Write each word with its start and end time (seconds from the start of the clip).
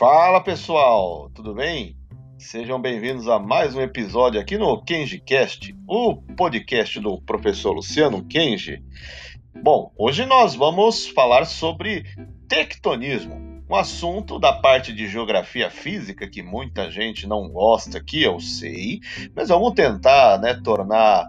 Fala 0.00 0.40
pessoal, 0.40 1.28
tudo 1.34 1.52
bem? 1.52 1.94
Sejam 2.38 2.80
bem-vindos 2.80 3.28
a 3.28 3.38
mais 3.38 3.74
um 3.74 3.82
episódio 3.82 4.40
aqui 4.40 4.56
no 4.56 4.82
KenjiCast, 4.82 5.76
o 5.86 6.16
podcast 6.16 6.98
do 6.98 7.20
professor 7.20 7.72
Luciano 7.72 8.24
Kenji. 8.24 8.82
Bom, 9.62 9.92
hoje 9.98 10.24
nós 10.24 10.54
vamos 10.54 11.06
falar 11.06 11.44
sobre 11.44 12.06
tectonismo, 12.48 13.62
um 13.68 13.76
assunto 13.76 14.38
da 14.38 14.54
parte 14.54 14.90
de 14.94 15.06
geografia 15.06 15.68
física 15.68 16.26
que 16.26 16.42
muita 16.42 16.90
gente 16.90 17.26
não 17.26 17.50
gosta 17.50 17.98
aqui, 17.98 18.22
eu 18.22 18.40
sei, 18.40 19.00
mas 19.36 19.50
vamos 19.50 19.74
tentar 19.74 20.40
né, 20.40 20.58
tornar 20.64 21.28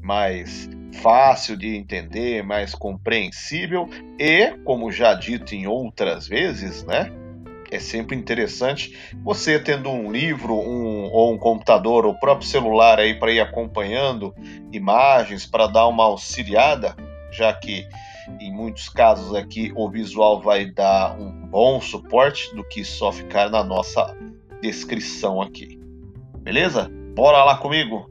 mais 0.00 0.70
fácil 1.02 1.56
de 1.56 1.74
entender, 1.74 2.44
mais 2.44 2.76
compreensível 2.76 3.88
e, 4.20 4.56
como 4.64 4.92
já 4.92 5.14
dito 5.14 5.52
em 5.52 5.66
outras 5.66 6.28
vezes, 6.28 6.84
né? 6.84 7.23
É 7.70 7.78
sempre 7.78 8.16
interessante 8.16 8.96
você 9.22 9.58
tendo 9.58 9.90
um 9.90 10.10
livro, 10.10 10.54
um, 10.54 11.10
ou 11.10 11.32
um 11.32 11.38
computador, 11.38 12.06
ou 12.06 12.12
o 12.12 12.18
próprio 12.18 12.46
celular 12.46 12.98
aí 12.98 13.14
para 13.14 13.32
ir 13.32 13.40
acompanhando 13.40 14.34
imagens 14.72 15.46
para 15.46 15.66
dar 15.66 15.86
uma 15.86 16.04
auxiliada, 16.04 16.94
já 17.32 17.52
que 17.52 17.86
em 18.40 18.52
muitos 18.52 18.88
casos 18.88 19.34
aqui 19.34 19.72
o 19.76 19.88
visual 19.88 20.40
vai 20.40 20.66
dar 20.66 21.18
um 21.18 21.30
bom 21.46 21.80
suporte 21.80 22.54
do 22.54 22.64
que 22.64 22.84
só 22.84 23.12
ficar 23.12 23.50
na 23.50 23.62
nossa 23.62 24.16
descrição 24.60 25.42
aqui. 25.42 25.78
Beleza? 26.38 26.90
Bora 27.14 27.44
lá 27.44 27.56
comigo! 27.56 28.10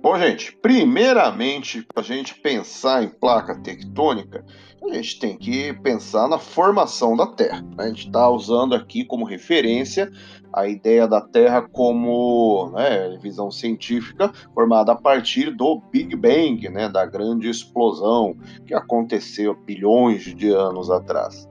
Bom, 0.00 0.18
gente, 0.18 0.56
primeiramente, 0.62 1.82
para 1.82 2.02
a 2.02 2.06
gente 2.06 2.34
pensar 2.40 3.02
em 3.02 3.08
placa 3.08 3.60
tectônica, 3.60 4.42
a 4.82 4.94
gente 4.94 5.18
tem 5.18 5.36
que 5.36 5.74
pensar 5.82 6.26
na 6.28 6.38
formação 6.38 7.14
da 7.14 7.26
Terra. 7.26 7.62
A 7.76 7.88
gente 7.88 8.06
está 8.06 8.26
usando 8.30 8.74
aqui 8.74 9.04
como 9.04 9.26
referência 9.26 10.10
a 10.50 10.66
ideia 10.66 11.06
da 11.06 11.20
Terra 11.20 11.68
como 11.70 12.70
né, 12.74 13.18
visão 13.20 13.50
científica 13.50 14.32
formada 14.54 14.92
a 14.92 14.96
partir 14.96 15.50
do 15.50 15.78
Big 15.92 16.16
Bang, 16.16 16.68
né, 16.70 16.88
da 16.88 17.04
grande 17.04 17.50
explosão 17.50 18.34
que 18.66 18.72
aconteceu 18.72 19.54
bilhões 19.54 20.22
de 20.22 20.48
anos 20.48 20.90
atrás. 20.90 21.46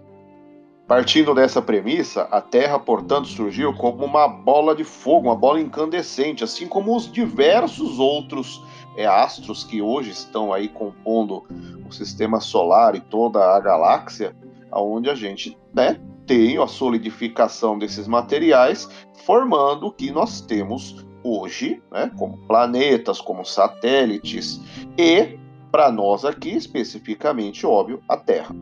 Partindo 0.88 1.36
dessa 1.36 1.62
premissa, 1.62 2.22
a 2.32 2.40
Terra, 2.40 2.80
portanto, 2.80 3.28
surgiu 3.28 3.74
como 3.74 4.06
uma 4.06 4.26
bola 4.26 4.74
de 4.74 4.86
fogo, 4.86 5.28
uma 5.28 5.36
bola 5.36 5.60
incandescente, 5.60 6.46
assim 6.46 6.66
como 6.66 6.96
os 6.96 7.12
diversos 7.12 8.00
outros 8.00 8.64
é, 8.96 9.06
astros 9.06 9.66
que 9.66 9.82
hoje 9.82 10.12
estão 10.12 10.54
aí 10.54 10.70
compondo 10.70 11.44
o 11.86 11.92
sistema 11.92 12.40
solar 12.40 12.96
e 12.96 13.02
toda 13.02 13.54
a 13.54 13.60
galáxia, 13.60 14.34
onde 14.72 15.10
a 15.10 15.16
gente 15.16 15.58
né, 15.74 16.00
tem 16.26 16.58
a 16.58 16.68
solidificação 16.68 17.78
desses 17.78 18.08
materiais, 18.08 18.90
formando 19.26 19.88
o 19.88 19.92
que 19.92 20.10
nós 20.10 20.40
temos 20.40 21.06
hoje, 21.22 21.84
né, 21.92 22.10
como 22.18 22.38
planetas, 22.48 23.20
como 23.20 23.44
satélites 23.44 24.62
e, 24.98 25.38
para 25.70 25.92
nós 25.92 26.24
aqui 26.24 26.56
especificamente, 26.56 27.66
óbvio, 27.66 28.02
a 28.08 28.16
Terra. 28.16 28.56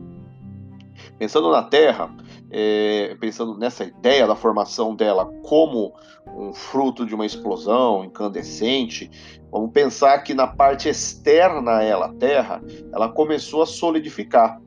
Pensando 1.18 1.50
na 1.50 1.62
Terra, 1.62 2.14
é, 2.50 3.16
pensando 3.18 3.56
nessa 3.56 3.84
ideia 3.84 4.26
da 4.26 4.36
formação 4.36 4.94
dela 4.94 5.26
como 5.42 5.94
um 6.26 6.52
fruto 6.52 7.06
de 7.06 7.14
uma 7.14 7.24
explosão 7.24 8.04
incandescente, 8.04 9.10
vamos 9.50 9.70
pensar 9.72 10.18
que 10.18 10.34
na 10.34 10.46
parte 10.46 10.88
externa 10.88 11.78
a 11.78 11.82
ela, 11.82 12.06
a 12.06 12.14
Terra, 12.14 12.62
ela 12.92 13.08
começou 13.08 13.62
a 13.62 13.66
solidificar, 13.66 14.60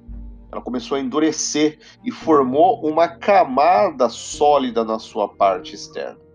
ela 0.52 0.62
começou 0.62 0.98
a 0.98 1.00
endurecer 1.00 1.78
e 2.04 2.12
formou 2.12 2.84
uma 2.84 3.08
camada 3.08 4.10
sólida 4.10 4.84
na 4.84 4.98
sua 4.98 5.28
parte 5.28 5.76
externa 5.76 6.29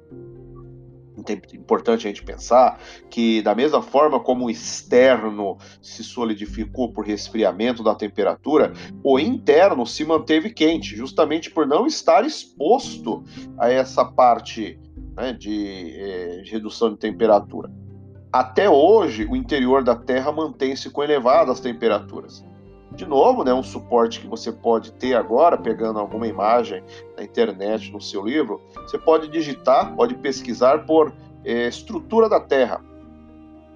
importante 1.33 2.07
a 2.07 2.11
gente 2.11 2.23
pensar 2.23 2.79
que, 3.11 3.43
da 3.43 3.55
mesma 3.55 3.83
forma 3.83 4.21
como 4.21 4.47
o 4.47 4.51
externo 4.51 5.57
se 5.81 6.05
solidificou 6.05 6.93
por 6.93 7.07
resfriamento 7.07 7.83
da 7.83 7.95
temperatura, 7.95 8.73
o 9.03 9.19
interno 9.19 9.87
se 9.87 10.05
manteve 10.05 10.51
quente, 10.51 10.97
justamente 10.97 11.51
por 11.51 11.67
não 11.67 11.87
estar 11.87 12.25
exposto 12.25 13.25
a 13.59 13.71
essa 13.71 14.05
parte 14.05 14.79
né, 15.17 15.33
de, 15.33 15.95
eh, 15.97 16.43
de 16.45 16.51
redução 16.51 16.91
de 16.91 16.99
temperatura. 16.99 17.71
Até 18.33 18.69
hoje, 18.69 19.25
o 19.25 19.37
interior 19.37 19.85
da 19.85 19.95
Terra 19.95 20.33
mantém-se 20.33 20.91
com 20.91 21.03
elevadas 21.03 21.61
temperaturas 21.61 22.45
de 22.95 23.07
novo, 23.07 23.45
né, 23.45 23.53
um 23.53 23.63
suporte 23.63 24.21
que 24.21 24.27
você 24.27 24.53
pode 24.53 24.93
ter 24.93 25.15
agora, 25.15 25.59
pegando 25.59 25.99
alguma 25.99 26.27
imagem 26.27 26.83
na 27.17 27.25
internet, 27.25 27.91
no 27.91 28.01
seu 28.01 28.25
livro, 28.25 28.61
você 28.75 28.99
pode 28.99 29.29
digitar, 29.29 29.95
pode 29.95 30.15
pesquisar 30.15 30.87
por 30.87 31.13
é, 31.45 31.69
estrutura 31.69 32.29
da 32.29 32.41
Terra, 32.41 32.81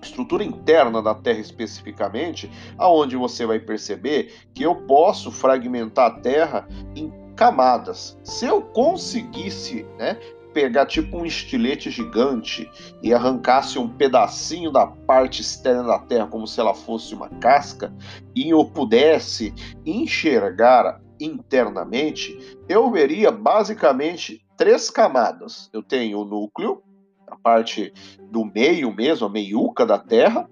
estrutura 0.01 0.45
interna 0.45 1.03
da 1.03 1.15
Terra 1.15 1.41
especificamente, 1.41 2.51
aonde 2.77 3.17
você 3.17 3.45
vai 3.45 3.59
perceber 3.59 4.33
que 4.55 4.63
eu 4.63 4.75
posso 4.75 5.31
fragmentar 5.33 6.07
a 6.07 6.21
Terra 6.21 6.69
em 6.95 7.13
camadas. 7.35 8.19
Se 8.25 8.47
eu 8.47 8.63
conseguisse 8.63 9.87
né, 9.97 10.19
pegar 10.59 10.87
tipo 10.87 11.17
um 11.17 11.25
estilete 11.25 11.89
gigante 11.89 12.69
e 13.01 13.15
arrancasse 13.15 13.79
um 13.79 13.89
pedacinho 13.89 14.73
da 14.73 14.89
parte 14.89 15.41
externa 15.41 15.85
da 15.85 16.01
Terra 16.01 16.27
como 16.27 16.49
se 16.49 16.59
ela 16.59 16.75
fosse 16.75 17.15
uma 17.15 17.29
casca 17.29 17.95
e 18.35 18.51
eu 18.51 18.65
pudesse 18.65 19.55
enxergar 19.87 21.01
internamente, 21.21 22.59
eu 22.69 22.91
veria 22.91 23.31
basicamente 23.31 24.45
três 24.57 24.91
camadas. 24.91 25.71
Eu 25.73 25.81
tenho 25.81 26.19
o 26.19 26.25
núcleo, 26.25 26.83
a 27.29 27.37
parte 27.37 27.93
do 28.29 28.45
meio 28.45 28.93
mesmo, 28.93 29.29
a 29.29 29.31
meiuca 29.31 29.87
da 29.87 29.97
Terra, 29.97 30.51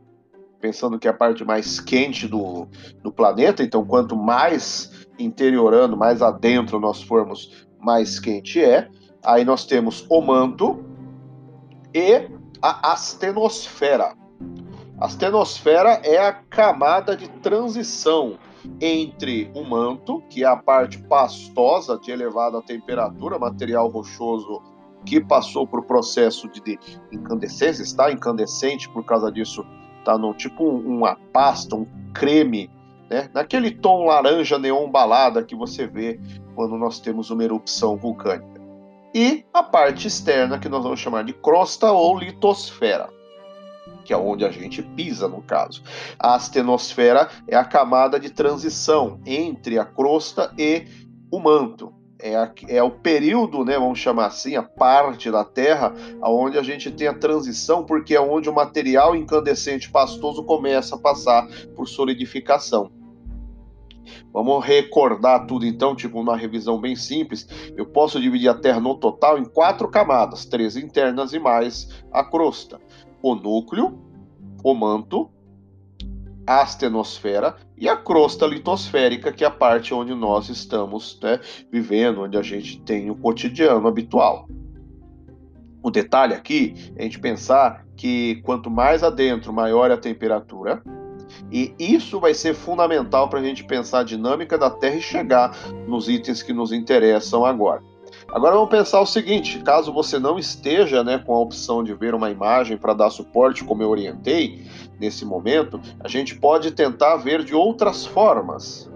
pensando 0.60 1.00
que 1.00 1.08
é 1.08 1.10
a 1.10 1.14
parte 1.14 1.44
mais 1.44 1.80
quente 1.80 2.28
do, 2.28 2.68
do 3.02 3.10
planeta, 3.10 3.64
então 3.64 3.84
quanto 3.84 4.16
mais 4.16 5.08
interiorando, 5.18 5.96
mais 5.96 6.22
adentro 6.22 6.78
nós 6.78 7.02
formos, 7.02 7.66
mais 7.80 8.20
quente 8.20 8.62
é. 8.62 8.88
Aí 9.26 9.44
nós 9.44 9.64
temos 9.64 10.06
o 10.08 10.20
manto 10.20 10.84
e 11.92 12.28
a 12.62 12.92
astenosfera. 12.92 14.14
A 14.98 15.06
astenosfera 15.06 16.00
é 16.04 16.16
a 16.16 16.32
camada 16.32 17.16
de 17.16 17.28
transição 17.40 18.38
entre 18.80 19.50
o 19.52 19.64
manto, 19.64 20.22
que 20.30 20.44
é 20.44 20.46
a 20.46 20.56
parte 20.56 20.98
pastosa 20.98 21.98
de 21.98 22.12
elevada 22.12 22.62
temperatura, 22.62 23.36
material 23.36 23.88
rochoso 23.88 24.62
que 25.04 25.20
passou 25.20 25.66
por 25.66 25.84
processo 25.84 26.48
de 26.48 26.78
incandescência, 27.10 27.82
está 27.82 28.12
incandescente 28.12 28.88
por 28.88 29.04
causa 29.04 29.30
disso, 29.30 29.66
está 29.98 30.16
no 30.16 30.34
tipo 30.34 30.64
uma 30.64 31.16
pasta, 31.32 31.74
um 31.74 31.86
creme, 32.14 32.70
né? 33.10 33.28
naquele 33.34 33.72
tom 33.72 34.06
laranja 34.06 34.56
neon 34.56 34.88
balada 34.88 35.42
que 35.42 35.54
você 35.54 35.86
vê 35.86 36.20
quando 36.54 36.76
nós 36.76 37.00
temos 37.00 37.30
uma 37.30 37.42
erupção 37.42 37.96
vulcânica 37.96 38.55
e 39.16 39.46
a 39.50 39.62
parte 39.62 40.06
externa, 40.06 40.58
que 40.58 40.68
nós 40.68 40.82
vamos 40.82 41.00
chamar 41.00 41.24
de 41.24 41.32
crosta 41.32 41.90
ou 41.90 42.18
litosfera, 42.18 43.08
que 44.04 44.12
é 44.12 44.16
onde 44.16 44.44
a 44.44 44.50
gente 44.50 44.82
pisa, 44.82 45.26
no 45.26 45.40
caso. 45.40 45.82
A 46.18 46.34
astenosfera 46.34 47.30
é 47.48 47.56
a 47.56 47.64
camada 47.64 48.20
de 48.20 48.28
transição 48.28 49.18
entre 49.24 49.78
a 49.78 49.86
crosta 49.86 50.52
e 50.58 50.84
o 51.32 51.38
manto. 51.38 51.94
É, 52.18 52.36
a, 52.36 52.52
é, 52.68 52.82
o 52.82 52.90
período, 52.90 53.64
né, 53.64 53.78
vamos 53.78 53.98
chamar 53.98 54.26
assim, 54.26 54.54
a 54.54 54.62
parte 54.62 55.30
da 55.30 55.44
Terra 55.44 55.94
onde 56.22 56.58
a 56.58 56.62
gente 56.62 56.90
tem 56.90 57.08
a 57.08 57.14
transição, 57.14 57.86
porque 57.86 58.14
é 58.14 58.20
onde 58.20 58.50
o 58.50 58.54
material 58.54 59.16
incandescente 59.16 59.90
pastoso 59.90 60.44
começa 60.44 60.94
a 60.94 60.98
passar 60.98 61.48
por 61.74 61.88
solidificação. 61.88 62.90
Vamos 64.36 64.62
recordar 64.66 65.46
tudo 65.46 65.64
então, 65.64 65.96
tipo 65.96 66.20
uma 66.20 66.36
revisão 66.36 66.78
bem 66.78 66.94
simples. 66.94 67.48
Eu 67.74 67.86
posso 67.86 68.20
dividir 68.20 68.50
a 68.50 68.54
Terra 68.54 68.78
no 68.78 68.94
total 68.94 69.38
em 69.38 69.46
quatro 69.46 69.88
camadas, 69.88 70.44
três 70.44 70.76
internas 70.76 71.32
e 71.32 71.38
mais 71.38 72.04
a 72.12 72.22
crosta. 72.22 72.78
O 73.22 73.34
núcleo, 73.34 73.98
o 74.62 74.74
manto, 74.74 75.30
a 76.46 76.60
astenosfera 76.60 77.56
e 77.78 77.88
a 77.88 77.96
crosta 77.96 78.44
litosférica, 78.44 79.32
que 79.32 79.42
é 79.42 79.46
a 79.46 79.50
parte 79.50 79.94
onde 79.94 80.14
nós 80.14 80.50
estamos 80.50 81.18
né, 81.22 81.40
vivendo, 81.72 82.20
onde 82.20 82.36
a 82.36 82.42
gente 82.42 82.78
tem 82.82 83.10
o 83.10 83.16
cotidiano 83.16 83.88
habitual. 83.88 84.46
O 85.82 85.90
detalhe 85.90 86.34
aqui 86.34 86.74
é 86.94 87.00
a 87.00 87.04
gente 87.04 87.20
pensar 87.20 87.86
que 87.96 88.42
quanto 88.44 88.70
mais 88.70 89.02
adentro, 89.02 89.50
maior 89.50 89.90
é 89.90 89.94
a 89.94 89.98
temperatura, 89.98 90.82
E 91.50 91.74
isso 91.78 92.18
vai 92.20 92.34
ser 92.34 92.54
fundamental 92.54 93.28
para 93.28 93.40
a 93.40 93.42
gente 93.42 93.64
pensar 93.64 94.00
a 94.00 94.04
dinâmica 94.04 94.56
da 94.56 94.70
Terra 94.70 94.96
e 94.96 95.02
chegar 95.02 95.56
nos 95.86 96.08
itens 96.08 96.42
que 96.42 96.52
nos 96.52 96.72
interessam 96.72 97.44
agora. 97.44 97.82
Agora 98.28 98.54
vamos 98.54 98.70
pensar 98.70 99.00
o 99.00 99.06
seguinte: 99.06 99.60
caso 99.60 99.92
você 99.92 100.18
não 100.18 100.38
esteja 100.38 101.04
né, 101.04 101.18
com 101.18 101.34
a 101.34 101.40
opção 101.40 101.82
de 101.82 101.94
ver 101.94 102.14
uma 102.14 102.30
imagem 102.30 102.76
para 102.76 102.94
dar 102.94 103.10
suporte, 103.10 103.64
como 103.64 103.82
eu 103.82 103.90
orientei 103.90 104.66
nesse 104.98 105.24
momento, 105.24 105.80
a 106.00 106.08
gente 106.08 106.34
pode 106.34 106.70
tentar 106.70 107.16
ver 107.16 107.44
de 107.44 107.54
outras 107.54 108.04
formas. 108.04 108.90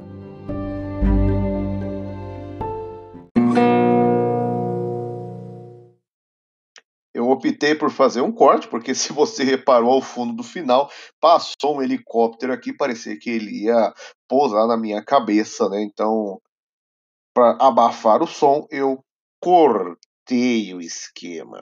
Optei 7.40 7.74
por 7.74 7.90
fazer 7.90 8.20
um 8.20 8.30
corte, 8.30 8.68
porque 8.68 8.94
se 8.94 9.12
você 9.12 9.42
reparou 9.42 9.92
ao 9.92 10.02
fundo 10.02 10.34
do 10.34 10.42
final, 10.42 10.90
passou 11.20 11.76
um 11.76 11.82
helicóptero 11.82 12.52
aqui, 12.52 12.72
parecia 12.72 13.18
que 13.18 13.30
ele 13.30 13.64
ia 13.64 13.92
pousar 14.28 14.66
na 14.66 14.76
minha 14.76 15.02
cabeça, 15.02 15.68
né? 15.68 15.82
Então, 15.82 16.40
para 17.34 17.56
abafar 17.60 18.22
o 18.22 18.26
som, 18.26 18.66
eu 18.70 19.02
cortei 19.40 20.74
o 20.74 20.80
esquema. 20.80 21.60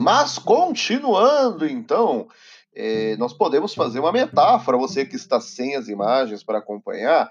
Mas 0.00 0.38
continuando, 0.38 1.66
então, 1.66 2.28
é, 2.78 3.16
nós 3.16 3.32
podemos 3.32 3.74
fazer 3.74 3.98
uma 3.98 4.12
metáfora, 4.12 4.78
você 4.78 5.04
que 5.04 5.16
está 5.16 5.40
sem 5.40 5.74
as 5.74 5.88
imagens 5.88 6.44
para 6.44 6.58
acompanhar, 6.58 7.28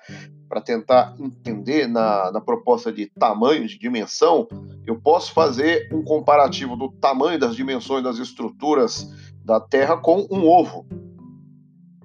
para 0.49 0.59
tentar 0.59 1.15
entender 1.17 1.87
na, 1.87 2.29
na 2.33 2.41
proposta 2.41 2.91
de 2.91 3.05
tamanho, 3.05 3.65
de 3.65 3.79
dimensão, 3.79 4.45
eu 4.85 4.99
posso 4.99 5.31
fazer 5.31 5.87
um 5.93 6.03
comparativo 6.03 6.75
do 6.75 6.91
tamanho 6.91 7.39
das 7.39 7.55
dimensões 7.55 8.03
das 8.03 8.17
estruturas 8.17 9.09
da 9.41 9.61
Terra 9.61 9.95
com 9.95 10.27
um 10.29 10.45
ovo. 10.45 10.85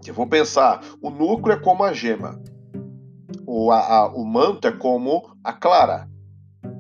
Eu 0.07 0.15
vou 0.15 0.27
pensar, 0.29 0.81
o 1.03 1.11
núcleo 1.11 1.57
é 1.57 1.59
como 1.59 1.83
a 1.83 1.93
gema, 1.93 2.41
o, 3.45 3.73
a, 3.73 3.81
a, 3.81 4.07
o 4.07 4.25
manto 4.25 4.69
é 4.69 4.73
como 4.73 5.37
a 5.43 5.53
clara, 5.53 6.09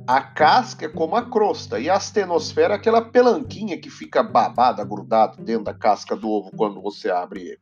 a 0.07 0.21
casca 0.21 0.87
é 0.87 0.89
como 0.89 1.17
a 1.17 1.23
crosta 1.23 1.79
e 1.79 1.89
a 1.89 1.95
astenosfera 1.95 2.75
é 2.75 2.77
aquela 2.77 3.03
pelanquinha 3.03 3.79
que 3.79 3.91
fica 3.91 4.23
babada, 4.23 4.85
grudada 4.85 5.43
dentro 5.43 5.65
da 5.65 5.75
casca 5.75 6.17
do 6.17 6.29
ovo 6.29 6.51
quando 6.57 6.81
você 6.81 7.11
abre 7.11 7.43
ele. 7.43 7.61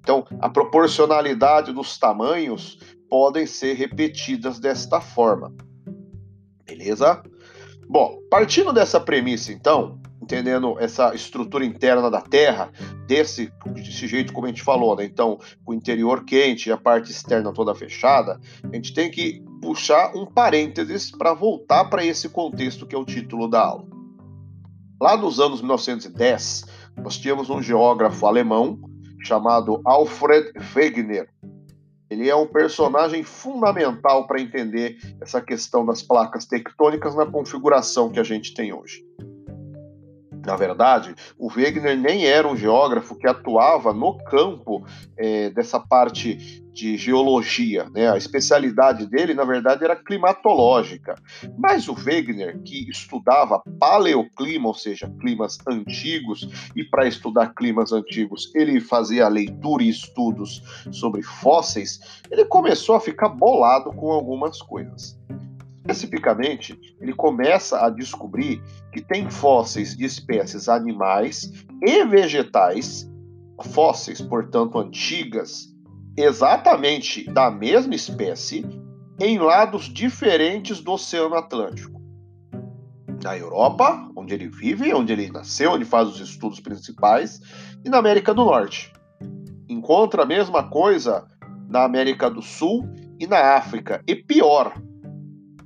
Então, 0.00 0.24
a 0.40 0.48
proporcionalidade 0.48 1.72
dos 1.72 1.98
tamanhos 1.98 2.78
podem 3.08 3.46
ser 3.46 3.74
repetidas 3.74 4.58
desta 4.58 5.00
forma. 5.00 5.52
Beleza? 6.64 7.22
Bom, 7.86 8.18
partindo 8.30 8.72
dessa 8.72 8.98
premissa, 8.98 9.52
então, 9.52 9.99
entendendo 10.30 10.76
essa 10.78 11.12
estrutura 11.12 11.64
interna 11.64 12.08
da 12.08 12.20
Terra, 12.20 12.70
desse, 13.06 13.52
desse 13.66 14.06
jeito 14.06 14.32
como 14.32 14.46
a 14.46 14.48
gente 14.48 14.62
falou, 14.62 14.94
né? 14.94 15.04
Então, 15.04 15.38
o 15.66 15.74
interior 15.74 16.24
quente 16.24 16.68
e 16.68 16.72
a 16.72 16.76
parte 16.76 17.10
externa 17.10 17.52
toda 17.52 17.74
fechada, 17.74 18.40
a 18.62 18.74
gente 18.76 18.94
tem 18.94 19.10
que 19.10 19.42
puxar 19.60 20.14
um 20.14 20.24
parênteses 20.24 21.10
para 21.10 21.34
voltar 21.34 21.86
para 21.86 22.04
esse 22.04 22.28
contexto 22.28 22.86
que 22.86 22.94
é 22.94 22.98
o 22.98 23.04
título 23.04 23.48
da 23.48 23.60
aula. 23.60 23.84
Lá 25.02 25.16
nos 25.16 25.40
anos 25.40 25.60
1910, 25.60 26.64
nós 27.02 27.18
tínhamos 27.18 27.50
um 27.50 27.60
geógrafo 27.60 28.26
alemão 28.26 28.78
chamado 29.22 29.80
Alfred 29.84 30.52
Wegener. 30.74 31.28
Ele 32.08 32.28
é 32.28 32.36
um 32.36 32.46
personagem 32.46 33.22
fundamental 33.22 34.26
para 34.26 34.40
entender 34.40 34.96
essa 35.20 35.40
questão 35.40 35.84
das 35.84 36.02
placas 36.02 36.44
tectônicas 36.44 37.14
na 37.14 37.26
configuração 37.26 38.10
que 38.10 38.18
a 38.20 38.24
gente 38.24 38.52
tem 38.52 38.72
hoje. 38.72 39.04
Na 40.44 40.56
verdade, 40.56 41.14
o 41.38 41.48
Wegener 41.48 41.98
nem 41.98 42.26
era 42.26 42.48
um 42.48 42.56
geógrafo 42.56 43.16
que 43.16 43.28
atuava 43.28 43.92
no 43.92 44.16
campo 44.24 44.84
é, 45.16 45.50
dessa 45.50 45.78
parte 45.78 46.62
de 46.72 46.96
geologia. 46.96 47.88
Né? 47.90 48.10
A 48.10 48.16
especialidade 48.16 49.06
dele, 49.06 49.34
na 49.34 49.44
verdade, 49.44 49.84
era 49.84 49.96
climatológica. 49.96 51.14
Mas 51.58 51.88
o 51.88 51.94
Wegener, 51.94 52.60
que 52.62 52.88
estudava 52.88 53.62
paleoclima, 53.78 54.68
ou 54.68 54.74
seja, 54.74 55.12
climas 55.20 55.58
antigos, 55.68 56.48
e 56.74 56.84
para 56.84 57.06
estudar 57.06 57.54
climas 57.54 57.92
antigos 57.92 58.50
ele 58.54 58.80
fazia 58.80 59.28
leitura 59.28 59.82
e 59.82 59.88
estudos 59.88 60.62
sobre 60.90 61.22
fósseis, 61.22 62.22
ele 62.30 62.44
começou 62.44 62.94
a 62.94 63.00
ficar 63.00 63.28
bolado 63.28 63.92
com 63.92 64.10
algumas 64.10 64.62
coisas. 64.62 65.18
Especificamente, 65.90 66.78
ele 67.00 67.12
começa 67.12 67.84
a 67.84 67.90
descobrir 67.90 68.62
que 68.92 69.00
tem 69.00 69.28
fósseis 69.28 69.96
de 69.96 70.04
espécies 70.04 70.68
animais 70.68 71.50
e 71.82 72.04
vegetais, 72.04 73.10
fósseis, 73.72 74.20
portanto, 74.20 74.78
antigas, 74.78 75.66
exatamente 76.16 77.24
da 77.32 77.50
mesma 77.50 77.96
espécie, 77.96 78.64
em 79.18 79.38
lados 79.38 79.92
diferentes 79.92 80.80
do 80.80 80.92
Oceano 80.92 81.34
Atlântico. 81.34 82.00
Na 83.22 83.36
Europa, 83.36 84.08
onde 84.16 84.32
ele 84.32 84.48
vive, 84.48 84.94
onde 84.94 85.12
ele 85.12 85.30
nasceu, 85.32 85.72
onde 85.72 85.84
faz 85.84 86.08
os 86.08 86.20
estudos 86.20 86.60
principais, 86.60 87.40
e 87.84 87.88
na 87.88 87.98
América 87.98 88.32
do 88.32 88.44
Norte. 88.44 88.92
Encontra 89.68 90.22
a 90.22 90.26
mesma 90.26 90.70
coisa 90.70 91.26
na 91.68 91.82
América 91.82 92.30
do 92.30 92.40
Sul 92.40 92.88
e 93.18 93.26
na 93.26 93.56
África. 93.56 94.02
E 94.06 94.14
pior, 94.14 94.72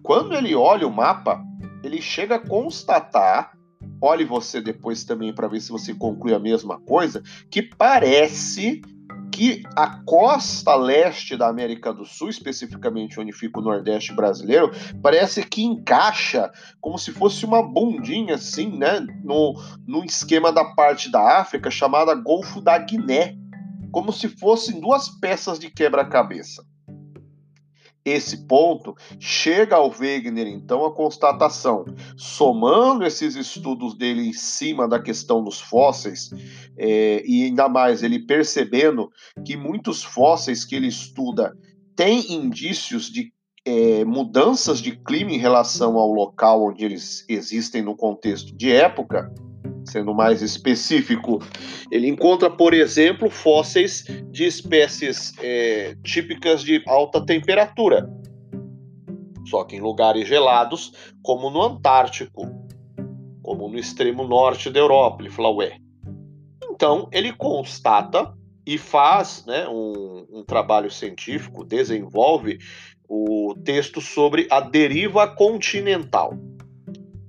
quando 0.05 0.35
ele 0.35 0.55
olha 0.55 0.87
o 0.87 0.93
mapa, 0.93 1.43
ele 1.83 2.01
chega 2.03 2.35
a 2.35 2.39
constatar, 2.39 3.53
olhe 4.03 4.23
você 4.23 4.61
depois 4.61 5.03
também 5.03 5.35
para 5.35 5.49
ver 5.49 5.63
se 5.63 5.73
você 5.73 5.95
conclui 5.95 6.35
a 6.35 6.39
mesma 6.39 6.79
coisa, 6.79 7.23
que 7.51 7.63
parece 7.63 8.83
que 9.33 9.63
a 9.75 10.03
costa 10.05 10.77
leste 10.77 11.39
da 11.39 11.49
América 11.49 11.91
do 11.91 12.05
Sul, 12.05 12.29
especificamente 12.29 13.19
onde 13.19 13.33
fica 13.33 13.59
o 13.59 13.63
Nordeste 13.63 14.15
brasileiro, 14.15 14.71
parece 15.03 15.43
que 15.43 15.65
encaixa 15.65 16.53
como 16.83 16.99
se 16.99 17.11
fosse 17.11 17.47
uma 17.47 17.63
bundinha 17.63 18.35
assim, 18.35 18.77
né, 18.77 19.01
no, 19.25 19.55
no 19.87 20.05
esquema 20.05 20.53
da 20.53 20.67
parte 20.67 21.11
da 21.11 21.41
África 21.41 21.71
chamada 21.71 22.15
Golfo 22.15 22.61
da 22.61 22.77
Guiné, 22.77 23.39
como 23.91 24.13
se 24.13 24.29
fossem 24.29 24.81
duas 24.81 25.09
peças 25.19 25.59
de 25.59 25.71
quebra-cabeça 25.71 26.63
esse 28.05 28.47
ponto, 28.47 28.95
chega 29.19 29.77
ao 29.77 29.91
Wegener, 29.91 30.47
então, 30.47 30.85
a 30.85 30.95
constatação, 30.95 31.85
somando 32.17 33.05
esses 33.05 33.35
estudos 33.35 33.97
dele 33.97 34.29
em 34.29 34.33
cima 34.33 34.87
da 34.87 35.01
questão 35.01 35.43
dos 35.43 35.61
fósseis, 35.61 36.31
é, 36.77 37.23
e 37.27 37.45
ainda 37.45 37.69
mais 37.69 38.03
ele 38.03 38.27
percebendo 38.27 39.11
que 39.45 39.57
muitos 39.57 40.03
fósseis 40.03 40.65
que 40.65 40.75
ele 40.75 40.89
estuda 40.89 41.57
têm 41.97 42.33
indícios 42.33 43.11
de 43.11 43.33
é, 43.65 44.05
mudanças 44.05 44.79
de 44.79 44.95
clima 44.95 45.33
em 45.33 45.39
relação 45.39 45.97
ao 45.97 46.13
local 46.13 46.69
onde 46.69 46.85
eles 46.85 47.25
existem 47.29 47.81
no 47.81 47.97
contexto 47.97 48.55
de 48.55 48.71
época, 48.71 49.33
sendo 49.85 50.15
mais 50.15 50.43
específico, 50.43 51.41
ele 51.91 52.09
encontra, 52.09 52.51
por 52.51 52.73
exemplo, 52.75 53.29
fósseis 53.31 54.05
de 54.31 54.45
espécies 54.45 55.33
é, 55.41 55.97
típicas 56.03 56.63
de 56.63 56.83
alta 56.87 57.25
temperatura, 57.25 58.09
só 59.47 59.65
que 59.65 59.77
em 59.77 59.81
lugares 59.81 60.27
gelados, 60.27 60.93
como 61.23 61.51
no 61.51 61.63
Antártico, 61.63 62.43
como 63.43 63.69
no 63.69 63.79
extremo 63.79 64.27
norte 64.27 64.71
da 64.71 64.81
Europa. 64.81 65.23
Ele 65.23 65.31
fala, 65.31 65.51
ué. 65.51 65.77
Então, 66.71 67.09
ele 67.13 67.33
constata 67.33 68.35
e 68.67 68.79
faz 68.79 69.45
né, 69.47 69.69
um, 69.69 70.27
um 70.31 70.45
trabalho 70.45 70.91
científico, 70.91 71.65
desenvolve 71.65 72.59
o 73.09 73.55
texto 73.63 74.01
sobre 74.01 74.49
a 74.51 74.61
deriva 74.61 75.29
continental. 75.29 76.33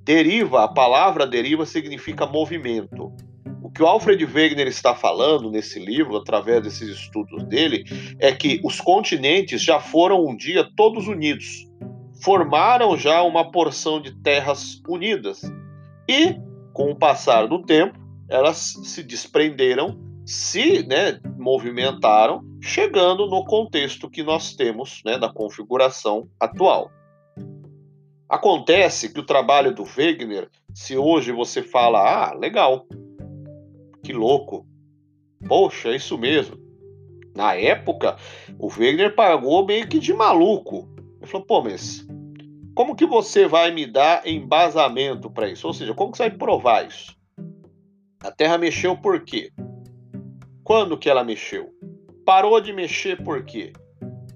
Deriva, 0.06 0.64
a 0.64 0.68
palavra 0.68 1.26
deriva 1.26 1.66
significa 1.66 2.28
movimento. 2.28 3.12
O 3.64 3.72
que 3.72 3.82
o 3.82 3.88
Alfred 3.88 4.24
Wegener 4.24 4.68
está 4.68 4.94
falando 4.94 5.50
nesse 5.50 5.80
livro, 5.80 6.16
através 6.16 6.62
desses 6.62 6.90
estudos 6.90 7.44
dele, 7.46 7.84
é 8.20 8.32
que 8.32 8.62
os 8.64 8.80
continentes 8.80 9.64
já 9.64 9.80
foram 9.80 10.24
um 10.24 10.38
dia 10.38 10.70
todos 10.78 11.08
unidos, 11.08 11.66
formaram 12.24 12.96
já 12.96 13.24
uma 13.24 13.50
porção 13.50 14.00
de 14.00 14.12
terras 14.22 14.80
unidas. 14.88 15.42
E, 16.08 16.36
com 16.72 16.92
o 16.92 16.96
passar 16.96 17.48
do 17.48 17.64
tempo, 17.64 18.00
elas 18.30 18.76
se 18.84 19.02
desprenderam, 19.02 20.00
se 20.24 20.86
né, 20.86 21.20
movimentaram, 21.36 22.44
chegando 22.62 23.26
no 23.26 23.44
contexto 23.44 24.08
que 24.08 24.22
nós 24.22 24.56
temos 24.56 25.02
né, 25.04 25.18
da 25.18 25.34
configuração 25.34 26.30
atual. 26.40 26.92
Acontece 28.28 29.14
que 29.14 29.20
o 29.20 29.26
trabalho 29.26 29.74
do 29.74 29.84
Wegener, 29.84 30.50
se 30.74 30.98
hoje 30.98 31.32
você 31.32 31.62
fala, 31.62 32.00
ah, 32.00 32.34
legal, 32.34 32.88
que 34.04 34.12
louco, 34.12 34.66
poxa, 35.48 35.90
é 35.90 35.96
isso 35.96 36.18
mesmo. 36.18 36.58
Na 37.36 37.54
época, 37.54 38.16
o 38.58 38.68
Wegener 38.68 39.14
pagou 39.14 39.66
meio 39.66 39.88
que 39.88 40.00
de 40.00 40.14
maluco. 40.14 40.90
Ele 41.20 41.30
falou, 41.30 41.46
pô, 41.46 41.62
mas 41.62 42.08
como 42.74 42.96
que 42.96 43.06
você 43.06 43.48
vai 43.48 43.72
me 43.72 43.86
dar 43.86 44.26
embasamento 44.28 45.30
para 45.30 45.48
isso? 45.48 45.68
Ou 45.68 45.74
seja, 45.74 45.94
como 45.94 46.12
que 46.12 46.18
você 46.18 46.30
vai 46.30 46.38
provar 46.38 46.88
isso? 46.88 47.16
A 48.22 48.32
Terra 48.32 48.58
mexeu 48.58 48.98
por 48.98 49.24
quê? 49.24 49.52
Quando 50.64 50.98
que 50.98 51.08
ela 51.08 51.24
mexeu? 51.24 51.70
Parou 52.26 52.60
de 52.60 52.74
mexer 52.74 53.24
por 53.24 53.46
quê? 53.46 53.72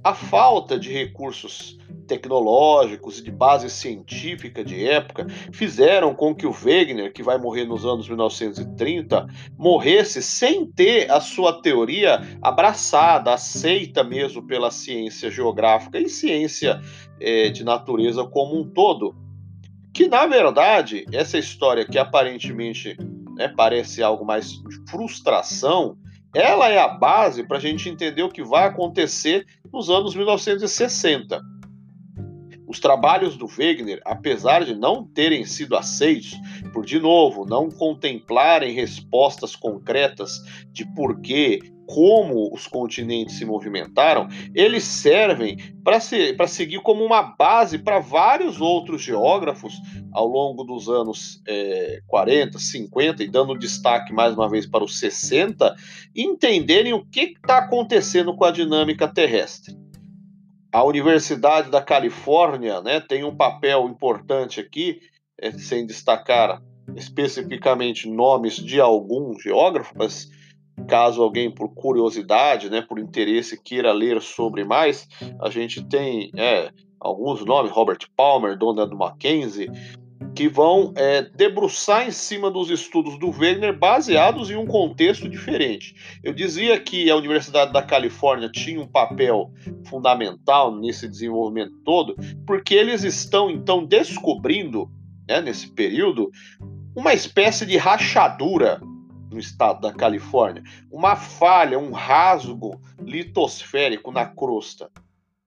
A 0.03 0.13
falta 0.13 0.77
de 0.77 0.93
recursos 0.93 1.78
tecnológicos 2.09 3.19
e 3.19 3.23
de 3.23 3.31
base 3.31 3.69
científica 3.69 4.65
de 4.65 4.83
época 4.83 5.27
fizeram 5.53 6.15
com 6.15 6.33
que 6.33 6.47
o 6.47 6.51
Wegener, 6.51 7.13
que 7.13 7.21
vai 7.21 7.37
morrer 7.37 7.65
nos 7.65 7.85
anos 7.85 8.09
1930, 8.09 9.27
morresse 9.57 10.23
sem 10.23 10.65
ter 10.65 11.09
a 11.11 11.21
sua 11.21 11.61
teoria 11.61 12.19
abraçada, 12.41 13.33
aceita 13.33 14.03
mesmo 14.03 14.45
pela 14.45 14.71
ciência 14.71 15.29
geográfica 15.29 15.99
e 15.99 16.09
ciência 16.09 16.81
é, 17.21 17.49
de 17.49 17.63
natureza 17.63 18.25
como 18.25 18.59
um 18.59 18.67
todo. 18.67 19.15
Que 19.93 20.07
na 20.07 20.25
verdade, 20.25 21.05
essa 21.11 21.37
história 21.37 21.85
que 21.85 21.99
aparentemente 21.99 22.97
né, 23.35 23.53
parece 23.55 24.01
algo 24.01 24.25
mais 24.25 24.49
de 24.49 24.89
frustração, 24.89 25.95
ela 26.33 26.69
é 26.69 26.79
a 26.79 26.87
base 26.87 27.43
para 27.43 27.57
a 27.57 27.59
gente 27.59 27.89
entender 27.89 28.23
o 28.23 28.29
que 28.29 28.43
vai 28.43 28.65
acontecer 28.65 29.45
nos 29.71 29.89
anos 29.89 30.15
1960. 30.15 31.58
Os 32.69 32.79
trabalhos 32.79 33.35
do 33.35 33.47
Wegener, 33.47 33.99
apesar 34.05 34.63
de 34.63 34.75
não 34.75 35.03
terem 35.03 35.43
sido 35.43 35.75
aceitos 35.75 36.39
por, 36.71 36.85
de 36.85 36.99
novo, 36.99 37.43
não 37.43 37.67
contemplarem 37.67 38.75
respostas 38.75 39.55
concretas 39.55 40.39
de 40.71 40.85
porquê, 40.93 41.59
como 41.87 42.53
os 42.53 42.67
continentes 42.67 43.39
se 43.39 43.45
movimentaram, 43.45 44.27
eles 44.53 44.83
servem 44.83 45.57
para 45.83 45.99
se, 45.99 46.37
seguir 46.47 46.79
como 46.83 47.03
uma 47.03 47.23
base 47.23 47.79
para 47.79 47.97
vários 47.97 48.61
outros 48.61 49.01
geógrafos 49.01 49.73
ao 50.13 50.27
longo 50.27 50.63
dos 50.63 50.87
anos 50.87 51.41
é, 51.47 52.01
40, 52.05 52.59
50 52.59 53.23
e 53.23 53.27
dando 53.27 53.57
destaque 53.57 54.13
mais 54.13 54.35
uma 54.35 54.47
vez 54.47 54.67
para 54.67 54.83
os 54.83 54.99
60, 54.99 55.75
entenderem 56.15 56.93
o 56.93 57.03
que 57.03 57.33
está 57.35 57.57
acontecendo 57.57 58.35
com 58.35 58.45
a 58.45 58.51
dinâmica 58.51 59.07
terrestre. 59.07 59.75
A 60.71 60.83
Universidade 60.83 61.71
da 61.71 61.81
Califórnia 61.81 62.81
né, 62.81 62.99
tem 62.99 63.23
um 63.23 63.35
papel 63.35 63.87
importante 63.87 64.59
aqui, 64.59 64.99
é, 65.39 65.51
sem 65.51 65.85
destacar 65.85 66.61
especificamente 66.95 68.07
nomes 68.07 68.55
de 68.55 68.79
alguns 68.79 69.41
geógrafos, 69.41 69.93
mas 69.95 70.29
caso 70.87 71.21
alguém 71.21 71.53
por 71.53 71.73
curiosidade, 71.73 72.69
né, 72.69 72.81
por 72.81 72.99
interesse 72.99 73.61
queira 73.61 73.91
ler 73.91 74.21
sobre 74.21 74.63
mais, 74.63 75.07
a 75.41 75.49
gente 75.49 75.83
tem 75.83 76.31
é, 76.35 76.71
alguns 76.99 77.43
nomes, 77.43 77.71
Robert 77.71 77.99
Palmer, 78.15 78.57
Donald 78.57 78.95
Mackenzie, 78.95 79.69
que 80.35 80.47
vão 80.47 80.93
é, 80.95 81.21
debruçar 81.21 82.07
em 82.07 82.11
cima 82.11 82.51
dos 82.51 82.69
estudos 82.69 83.17
do 83.17 83.29
Wegener 83.29 83.77
baseados 83.77 84.49
em 84.49 84.55
um 84.55 84.65
contexto 84.65 85.29
diferente. 85.29 85.95
Eu 86.23 86.33
dizia 86.33 86.79
que 86.79 87.09
a 87.09 87.15
Universidade 87.15 87.71
da 87.71 87.81
Califórnia 87.81 88.49
tinha 88.49 88.81
um 88.81 88.87
papel 88.87 89.51
fundamental 89.85 90.75
nesse 90.75 91.07
desenvolvimento 91.07 91.73
todo, 91.83 92.15
porque 92.45 92.73
eles 92.73 93.03
estão 93.03 93.49
então 93.49 93.85
descobrindo, 93.85 94.89
né, 95.27 95.41
nesse 95.41 95.69
período, 95.69 96.29
uma 96.95 97.13
espécie 97.13 97.65
de 97.65 97.77
rachadura 97.77 98.81
no 99.31 99.39
estado 99.39 99.81
da 99.81 99.93
Califórnia, 99.93 100.63
uma 100.91 101.15
falha, 101.15 101.77
um 101.77 101.91
rasgo 101.91 102.81
litosférico 102.99 104.11
na 104.11 104.25
crosta. 104.25 104.89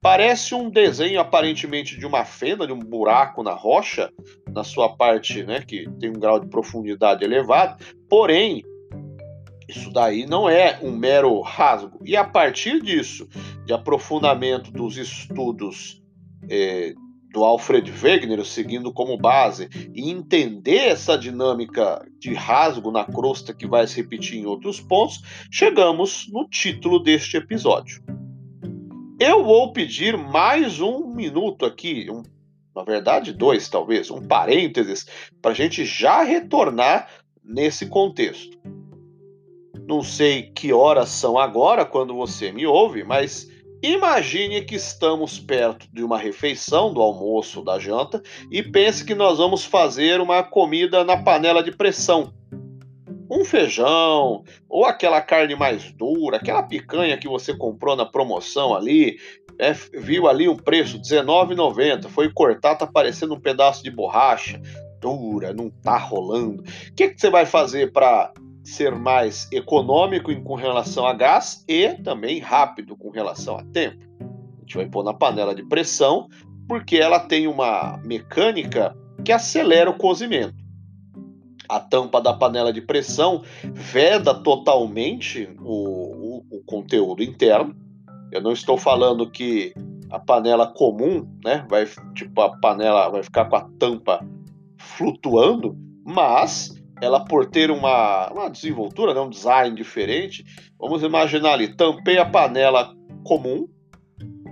Parece 0.03 0.53
um 0.53 0.69
desenho 0.69 1.21
aparentemente 1.21 1.97
de 1.97 2.05
uma 2.05 2.25
fenda, 2.25 2.67
de 2.67 2.73
um 2.73 2.79
buraco 2.81 3.41
na 3.45 3.55
rocha, 3.55 4.13
na 4.53 4.65
sua 4.65 4.89
parte, 4.97 5.45
né, 5.45 5.63
que 5.63 5.89
tem 6.01 6.11
um 6.11 6.19
grau 6.19 6.41
de 6.41 6.49
profundidade 6.49 7.23
elevado, 7.23 7.83
porém, 8.09 8.65
isso 9.69 9.93
daí 9.93 10.27
não 10.27 10.51
é 10.51 10.81
um 10.83 10.91
mero 10.91 11.41
rasgo. 11.41 12.01
E 12.05 12.17
a 12.17 12.25
partir 12.25 12.83
disso, 12.83 13.29
de 13.65 13.73
aprofundamento 13.73 14.73
dos 14.73 14.97
estudos 14.97 16.03
é, 16.51 16.95
do 17.33 17.45
Alfred 17.45 17.89
Wegener, 17.93 18.45
seguindo 18.45 18.93
como 18.93 19.17
base, 19.17 19.69
e 19.95 20.11
entender 20.11 20.89
essa 20.89 21.17
dinâmica 21.17 22.05
de 22.19 22.35
rasgo 22.35 22.91
na 22.91 23.05
crosta 23.05 23.55
que 23.55 23.69
vai 23.69 23.87
se 23.87 23.99
repetir 23.99 24.41
em 24.41 24.47
outros 24.47 24.81
pontos, 24.81 25.23
chegamos 25.49 26.29
no 26.33 26.49
título 26.49 26.99
deste 26.99 27.37
episódio. 27.37 28.03
Eu 29.19 29.45
vou 29.45 29.73
pedir 29.73 30.17
mais 30.17 30.81
um 30.81 31.07
minuto 31.07 31.65
aqui, 31.65 32.11
um, 32.11 32.23
na 32.75 32.83
verdade, 32.83 33.33
dois 33.33 33.69
talvez, 33.69 34.11
um 34.11 34.27
parênteses, 34.27 35.07
para 35.41 35.53
a 35.53 35.55
gente 35.55 35.85
já 35.85 36.23
retornar 36.23 37.09
nesse 37.45 37.87
contexto. 37.87 38.59
Não 39.87 40.03
sei 40.03 40.51
que 40.51 40.73
horas 40.73 41.09
são 41.09 41.39
agora 41.39 41.85
quando 41.85 42.15
você 42.15 42.51
me 42.53 42.67
ouve, 42.67 43.05
mas 43.05 43.51
Imagine 43.85 44.63
que 44.63 44.77
estamos 44.77 45.41
perto 45.41 45.89
de 45.93 46.05
uma 46.05 46.17
refeição, 46.17 46.95
do 46.95 47.03
almoço, 47.03 47.65
da 47.65 47.81
janta, 47.81 48.23
e 48.49 48.63
pense 48.63 49.05
que 49.05 49.13
nós 49.13 49.39
vamos 49.39 49.65
fazer 49.65 50.21
uma 50.21 50.41
comida 50.41 51.03
na 51.03 51.17
panela 51.17 51.65
de 51.65 51.73
pressão. 51.73 52.33
Um 53.33 53.47
feijão, 53.47 54.45
ou 54.69 54.85
aquela 54.85 55.23
carne 55.23 55.57
mais 55.57 55.91
dura, 55.93 56.37
aquela 56.37 56.63
picanha 56.63 57.17
que 57.17 57.27
você 57.27 57.57
comprou 57.57 57.97
na 57.97 58.05
promoção 58.05 58.75
ali, 58.75 59.19
é, 59.59 59.73
viu 59.73 60.29
ali 60.29 60.51
um 60.51 60.57
preço 60.57 60.99
R$19,90, 60.99 62.09
foi 62.09 62.31
cortar, 62.31 62.75
tá 62.75 62.87
parecendo 62.87 63.33
um 63.33 63.41
pedaço 63.41 63.83
de 63.83 63.91
borracha, 63.91 64.61
dura, 65.01 65.55
não 65.55 65.71
tá 65.71 65.97
rolando. 65.97 66.63
O 66.63 66.95
que, 66.95 67.09
que 67.09 67.19
você 67.19 67.31
vai 67.31 67.47
fazer 67.47 67.91
para 67.91 68.35
ser 68.63 68.95
mais 68.95 69.49
econômico 69.51 70.35
com 70.43 70.55
relação 70.55 71.07
a 71.07 71.15
gás 71.15 71.65
e 71.67 71.89
também 72.03 72.39
rápido 72.39 72.97
com 72.97 73.09
relação 73.09 73.57
a 73.57 73.65
tempo. 73.65 74.05
A 74.21 74.61
gente 74.61 74.77
vai 74.77 74.87
pôr 74.87 75.03
na 75.03 75.15
panela 75.15 75.55
de 75.55 75.65
pressão 75.65 76.29
porque 76.69 76.97
ela 76.97 77.19
tem 77.19 77.47
uma 77.47 77.99
mecânica 78.05 78.97
que 79.25 79.33
acelera 79.33 79.91
o 79.91 79.97
cozimento. 79.97 80.62
A 81.73 81.81
tampa 81.81 82.21
da 82.21 82.35
panela 82.35 82.71
de 82.71 82.83
pressão 82.83 83.43
veda 83.65 84.35
totalmente 84.35 85.49
o, 85.59 86.43
o, 86.51 86.59
o 86.59 86.63
conteúdo 86.67 87.23
interno. 87.23 87.75
Eu 88.31 88.43
não 88.43 88.53
estou 88.53 88.77
falando 88.77 89.31
que 89.31 89.73
a 90.11 90.19
panela 90.19 90.67
comum, 90.67 91.27
né, 91.43 91.65
vai 91.71 91.87
tipo 92.15 92.39
a 92.43 92.59
panela 92.59 93.09
vai 93.09 93.23
ficar 93.23 93.47
com 93.47 93.57
a 93.57 93.67
tampa 93.79 94.23
flutuando, 94.77 95.75
mas 96.05 96.75
ela 97.01 97.25
por 97.25 97.47
ter 97.47 97.71
uma, 97.71 98.31
uma 98.31 98.51
desenvoltura, 98.51 99.15
né, 99.15 99.21
um 99.21 99.31
design 99.31 99.75
diferente, 99.75 100.45
vamos 100.79 101.03
imaginar 101.03 101.55
ali, 101.55 101.75
tampei 101.75 102.19
a 102.19 102.27
panela 102.27 102.95
comum, 103.25 103.67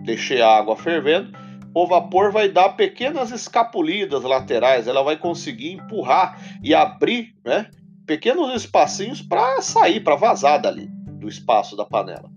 deixei 0.04 0.40
a 0.40 0.56
água 0.56 0.74
fervendo, 0.74 1.36
o 1.74 1.86
vapor 1.86 2.32
vai 2.32 2.48
dar 2.48 2.70
pequenas 2.70 3.30
escapulidas 3.30 4.22
laterais, 4.22 4.86
ela 4.86 5.02
vai 5.02 5.16
conseguir 5.16 5.72
empurrar 5.72 6.38
e 6.62 6.74
abrir 6.74 7.34
né, 7.44 7.70
pequenos 8.06 8.52
espacinhos 8.54 9.22
para 9.22 9.62
sair, 9.62 10.00
para 10.00 10.16
vazar 10.16 10.60
dali, 10.60 10.88
do 11.20 11.28
espaço 11.28 11.76
da 11.76 11.84
panela. 11.84 12.30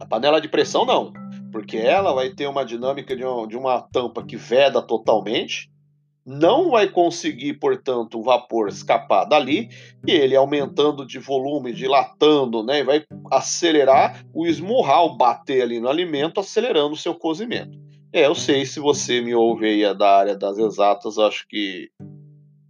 A 0.00 0.06
panela 0.06 0.40
de 0.40 0.48
pressão 0.48 0.84
não, 0.84 1.12
porque 1.52 1.76
ela 1.76 2.12
vai 2.12 2.30
ter 2.30 2.48
uma 2.48 2.64
dinâmica 2.64 3.16
de 3.16 3.24
uma, 3.24 3.46
de 3.46 3.56
uma 3.56 3.80
tampa 3.80 4.24
que 4.24 4.36
veda 4.36 4.82
totalmente, 4.82 5.70
não 6.26 6.70
vai 6.70 6.88
conseguir, 6.88 7.54
portanto, 7.54 8.18
o 8.18 8.22
vapor 8.22 8.68
escapar 8.68 9.24
dali, 9.24 9.70
e 10.06 10.10
ele 10.10 10.36
aumentando 10.36 11.06
de 11.06 11.18
volume, 11.18 11.72
dilatando, 11.72 12.62
né, 12.62 12.84
vai 12.84 13.02
acelerar 13.30 14.22
o 14.34 14.46
esmurrar, 14.46 15.04
o 15.04 15.16
bater 15.16 15.62
ali 15.62 15.80
no 15.80 15.88
alimento, 15.88 16.38
acelerando 16.38 16.92
o 16.92 16.98
seu 16.98 17.14
cozimento. 17.14 17.87
É, 18.12 18.26
eu 18.26 18.34
sei 18.34 18.64
se 18.64 18.80
você 18.80 19.20
me 19.20 19.34
ouve 19.34 19.66
aí 19.66 19.94
da 19.94 20.18
área 20.18 20.36
das 20.36 20.56
exatas, 20.56 21.18
acho 21.18 21.46
que 21.46 21.90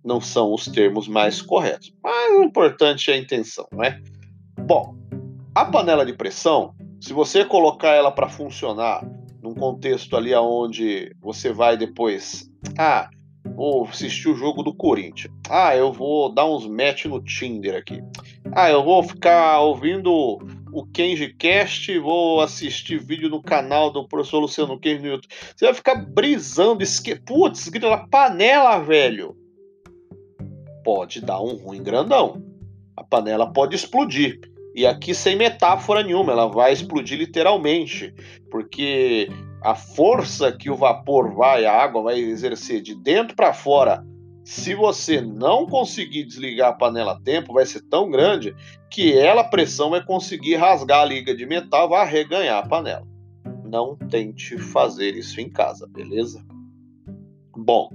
não 0.04 0.20
são 0.20 0.52
os 0.52 0.66
termos 0.66 1.06
mais 1.06 1.40
corretos, 1.40 1.92
mas 2.02 2.38
o 2.38 2.42
importante 2.42 3.10
é 3.10 3.14
a 3.14 3.18
intenção, 3.18 3.66
né? 3.72 4.02
Bom, 4.66 4.96
a 5.54 5.64
panela 5.64 6.04
de 6.04 6.12
pressão, 6.12 6.74
se 7.00 7.12
você 7.12 7.44
colocar 7.44 7.90
ela 7.90 8.10
para 8.10 8.28
funcionar 8.28 9.06
num 9.42 9.54
contexto 9.54 10.16
ali 10.16 10.34
onde 10.34 11.14
você 11.20 11.52
vai 11.52 11.76
depois, 11.76 12.50
ah, 12.76 13.08
vou 13.54 13.86
assistir 13.86 14.28
o 14.28 14.34
jogo 14.34 14.62
do 14.62 14.74
Corinthians. 14.74 15.32
Ah, 15.48 15.76
eu 15.76 15.92
vou 15.92 16.32
dar 16.32 16.46
uns 16.46 16.66
match 16.66 17.04
no 17.04 17.22
Tinder 17.22 17.76
aqui. 17.76 18.02
Ah, 18.52 18.70
eu 18.70 18.82
vou 18.82 19.02
ficar 19.02 19.60
ouvindo 19.60 20.38
o 20.72 20.86
Kenji 20.86 21.32
Cast, 21.34 21.98
vou 21.98 22.40
assistir 22.40 22.98
vídeo 22.98 23.28
no 23.28 23.42
canal 23.42 23.90
do 23.90 24.06
professor 24.06 24.40
Luciano 24.40 24.78
Kenji 24.78 25.02
no 25.02 25.08
YouTube. 25.08 25.34
Você 25.56 25.64
vai 25.64 25.74
ficar 25.74 25.94
brisando, 25.96 26.82
esque... 26.82 27.14
putz, 27.16 27.68
grita 27.68 28.06
panela, 28.10 28.78
velho. 28.78 29.36
Pode 30.84 31.20
dar 31.20 31.40
um 31.40 31.56
ruim 31.56 31.82
grandão. 31.82 32.42
A 32.96 33.04
panela 33.04 33.52
pode 33.52 33.76
explodir. 33.76 34.40
E 34.74 34.86
aqui 34.86 35.14
sem 35.14 35.36
metáfora 35.36 36.02
nenhuma, 36.02 36.32
ela 36.32 36.46
vai 36.46 36.72
explodir 36.72 37.18
literalmente, 37.18 38.14
porque 38.50 39.28
a 39.62 39.74
força 39.74 40.52
que 40.52 40.70
o 40.70 40.76
vapor 40.76 41.34
vai, 41.34 41.64
a 41.64 41.72
água 41.72 42.02
vai 42.02 42.18
exercer 42.20 42.80
de 42.80 42.94
dentro 42.94 43.34
para 43.34 43.52
fora, 43.52 44.04
se 44.48 44.74
você 44.74 45.20
não 45.20 45.66
conseguir 45.66 46.24
desligar 46.24 46.70
a 46.70 46.72
panela 46.72 47.12
a 47.12 47.20
tempo, 47.20 47.52
vai 47.52 47.66
ser 47.66 47.82
tão 47.82 48.10
grande 48.10 48.56
que 48.90 49.12
ela, 49.12 49.42
a 49.42 49.44
pressão, 49.44 49.90
vai 49.90 50.02
conseguir 50.02 50.54
rasgar 50.54 51.02
a 51.02 51.04
liga 51.04 51.36
de 51.36 51.44
metal, 51.44 51.90
vai 51.90 52.00
arreganhar 52.00 52.64
a 52.64 52.66
panela. 52.66 53.06
Não 53.62 53.94
tente 53.94 54.56
fazer 54.56 55.14
isso 55.14 55.38
em 55.38 55.50
casa, 55.50 55.86
beleza? 55.86 56.42
Bom, 57.54 57.90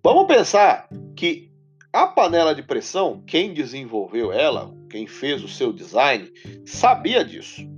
vamos 0.00 0.28
pensar 0.28 0.88
que 1.16 1.50
a 1.92 2.06
panela 2.06 2.54
de 2.54 2.62
pressão, 2.62 3.20
quem 3.26 3.52
desenvolveu 3.52 4.32
ela, 4.32 4.72
quem 4.88 5.08
fez 5.08 5.42
o 5.42 5.48
seu 5.48 5.72
design, 5.72 6.30
sabia 6.64 7.24
disso 7.24 7.68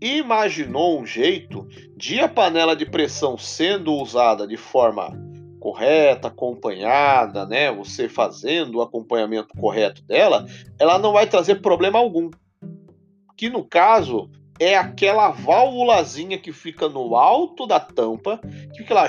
imaginou 0.00 1.00
um 1.00 1.06
jeito 1.06 1.66
de 1.96 2.20
a 2.20 2.28
panela 2.28 2.76
de 2.76 2.84
pressão 2.84 3.38
sendo 3.38 3.94
usada 3.94 4.46
de 4.46 4.56
forma 4.56 5.25
correta, 5.66 6.28
acompanhada, 6.28 7.44
né? 7.44 7.72
Você 7.72 8.08
fazendo 8.08 8.76
o 8.76 8.82
acompanhamento 8.82 9.52
correto 9.58 10.00
dela, 10.04 10.46
ela 10.78 10.96
não 10.96 11.12
vai 11.12 11.26
trazer 11.26 11.56
problema 11.56 11.98
algum. 11.98 12.30
Que 13.36 13.50
no 13.50 13.64
caso 13.64 14.30
é 14.60 14.76
aquela 14.76 15.30
válvulazinha 15.30 16.38
que 16.38 16.52
fica 16.52 16.88
no 16.88 17.16
alto 17.16 17.66
da 17.66 17.80
tampa, 17.80 18.38
que 18.72 18.78
fica 18.78 18.94
lá. 18.94 19.08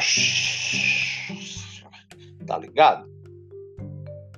Tá 2.47 2.57
ligado? 2.57 3.07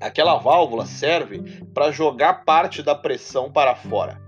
Aquela 0.02 0.36
válvula 0.36 0.86
serve 0.86 1.64
para 1.74 1.90
jogar 1.90 2.44
parte 2.44 2.84
da 2.84 2.96
pressão 2.96 3.50
para 3.50 3.78
fora. 3.78 4.22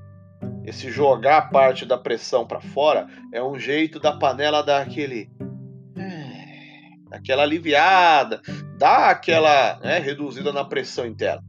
Esse 0.63 0.89
jogar 0.89 1.49
parte 1.49 1.85
da 1.85 1.97
pressão 1.97 2.47
para 2.47 2.61
fora 2.61 3.07
é 3.33 3.43
um 3.43 3.59
jeito 3.59 3.99
da 3.99 4.13
panela 4.13 4.63
dar 4.63 4.81
aquele. 4.81 5.29
Aquela 7.11 7.43
aliviada, 7.43 8.41
dar 8.77 9.09
aquela 9.09 9.79
né, 9.79 9.99
reduzida 9.99 10.51
na 10.53 10.63
pressão 10.63 11.05
interna. 11.05 11.43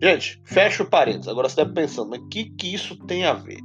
Gente, 0.00 0.40
fecha 0.44 0.82
o 0.82 0.86
parênteses. 0.86 1.28
Agora 1.28 1.48
você 1.48 1.56
deve 1.56 1.72
pensando, 1.72 2.10
mas 2.10 2.20
o 2.20 2.28
que, 2.28 2.50
que 2.50 2.72
isso 2.72 2.96
tem 3.06 3.24
a 3.24 3.32
ver? 3.32 3.58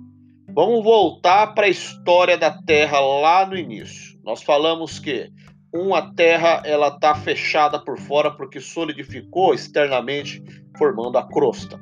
Vamos 0.55 0.83
voltar 0.83 1.47
para 1.53 1.65
a 1.65 1.69
história 1.69 2.37
da 2.37 2.51
Terra 2.51 2.99
lá 2.99 3.45
no 3.45 3.55
início. 3.55 4.19
Nós 4.23 4.41
falamos 4.41 4.99
que 4.99 5.31
uma 5.73 6.13
Terra 6.13 6.61
ela 6.65 6.89
está 6.89 7.15
fechada 7.15 7.79
por 7.79 7.97
fora 7.97 8.31
porque 8.31 8.59
solidificou 8.59 9.53
externamente, 9.53 10.43
formando 10.77 11.17
a 11.17 11.27
crosta. 11.27 11.79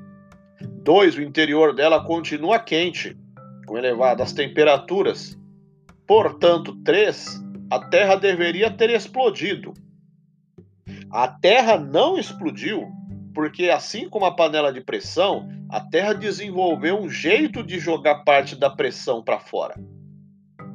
2. 0.84 1.18
O 1.18 1.22
interior 1.22 1.76
dela 1.76 2.04
continua 2.04 2.60
quente, 2.60 3.18
com 3.68 3.78
elevadas 3.78 4.34
temperaturas. 4.34 5.38
Portanto, 6.08 6.76
3. 6.84 7.42
A 7.72 7.80
Terra 7.80 8.18
deveria 8.18 8.70
ter 8.70 8.90
explodido. 8.90 9.74
A 11.10 11.26
Terra 11.26 11.78
não 11.78 12.18
explodiu 12.18 12.92
porque, 13.34 13.70
assim 13.70 14.10
como 14.10 14.26
a 14.26 14.36
panela 14.36 14.74
de 14.74 14.82
pressão, 14.82 15.48
a 15.70 15.80
Terra 15.80 16.12
desenvolveu 16.12 17.00
um 17.00 17.10
jeito 17.10 17.64
de 17.64 17.80
jogar 17.80 18.26
parte 18.26 18.58
da 18.58 18.70
pressão 18.70 19.24
para 19.24 19.40
fora, 19.40 19.76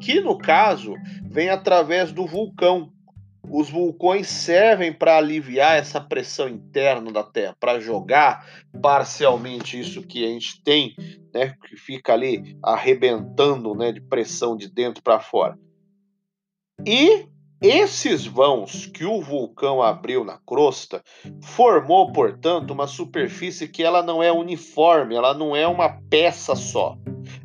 que 0.00 0.22
no 0.22 0.38
caso 0.38 0.94
vem 1.22 1.50
através 1.50 2.12
do 2.12 2.26
vulcão, 2.26 2.90
os 3.46 3.68
vulcões 3.68 4.26
servem 4.26 4.90
para 4.90 5.18
aliviar 5.18 5.76
essa 5.76 6.00
pressão 6.00 6.48
interna 6.48 7.12
da 7.12 7.22
Terra, 7.22 7.54
para 7.60 7.78
jogar 7.78 8.42
parcialmente 8.80 9.78
isso 9.78 10.00
que 10.00 10.24
a 10.24 10.28
gente 10.28 10.62
tem, 10.62 10.94
né, 11.34 11.54
que 11.68 11.76
fica 11.76 12.14
ali 12.14 12.56
arrebentando, 12.64 13.74
né, 13.74 13.92
de 13.92 14.00
pressão 14.00 14.56
de 14.56 14.66
dentro 14.66 15.02
para 15.02 15.20
fora. 15.20 15.58
E 16.84 17.26
esses 17.60 18.26
vãos 18.26 18.86
que 18.86 19.04
o 19.04 19.20
vulcão 19.20 19.82
abriu 19.82 20.24
na 20.24 20.38
crosta 20.38 21.02
formou, 21.42 22.12
portanto, 22.12 22.72
uma 22.72 22.86
superfície 22.86 23.66
que 23.66 23.82
ela 23.82 24.02
não 24.02 24.22
é 24.22 24.30
uniforme, 24.30 25.14
ela 25.14 25.32
não 25.32 25.56
é 25.56 25.66
uma 25.66 25.88
peça 26.10 26.54
só. 26.54 26.98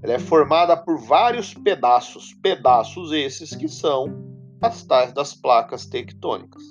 Ela 0.03 0.13
é 0.13 0.19
formada 0.19 0.75
por 0.75 0.97
vários 0.97 1.53
pedaços, 1.53 2.33
pedaços 2.41 3.11
esses 3.11 3.55
que 3.55 3.69
são 3.69 4.31
as 4.61 4.83
tais 4.83 5.13
das 5.13 5.33
placas 5.33 5.85
tectônicas. 5.85 6.61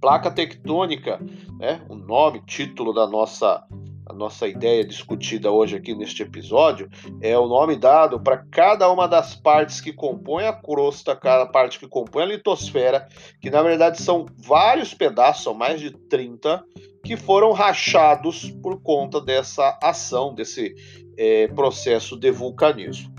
Placa 0.00 0.30
tectônica, 0.30 1.18
né, 1.58 1.84
o 1.88 1.94
nome, 1.94 2.42
título 2.44 2.92
da 2.92 3.06
nossa, 3.06 3.64
a 4.06 4.12
nossa 4.12 4.46
ideia 4.46 4.84
discutida 4.84 5.50
hoje 5.50 5.76
aqui 5.76 5.94
neste 5.94 6.22
episódio, 6.22 6.88
é 7.20 7.36
o 7.36 7.48
nome 7.48 7.74
dado 7.74 8.20
para 8.20 8.38
cada 8.50 8.90
uma 8.90 9.08
das 9.08 9.34
partes 9.34 9.80
que 9.80 9.92
compõem 9.92 10.46
a 10.46 10.52
crosta, 10.52 11.16
cada 11.16 11.44
parte 11.44 11.80
que 11.80 11.88
compõe 11.88 12.22
a 12.22 12.26
litosfera, 12.26 13.08
que 13.40 13.50
na 13.50 13.62
verdade 13.62 14.00
são 14.00 14.24
vários 14.36 14.94
pedaços, 14.94 15.42
são 15.42 15.54
mais 15.54 15.80
de 15.80 15.90
30, 15.90 16.64
que 17.04 17.16
foram 17.16 17.52
rachados 17.52 18.50
por 18.62 18.80
conta 18.80 19.20
dessa 19.20 19.76
ação, 19.82 20.32
desse 20.32 20.74
é, 21.18 21.48
processo 21.48 22.16
de 22.16 22.30
vulcanismo. 22.30 23.15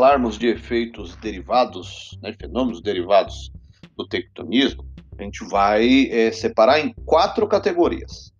Falarmos 0.00 0.38
de 0.38 0.46
efeitos 0.46 1.14
derivados, 1.16 2.18
né, 2.22 2.32
fenômenos 2.32 2.80
derivados 2.80 3.52
do 3.98 4.08
tectonismo, 4.08 4.82
a 5.18 5.22
gente 5.22 5.44
vai 5.44 6.08
é, 6.10 6.32
separar 6.32 6.80
em 6.80 6.94
quatro 7.04 7.46
categorias. 7.46 8.32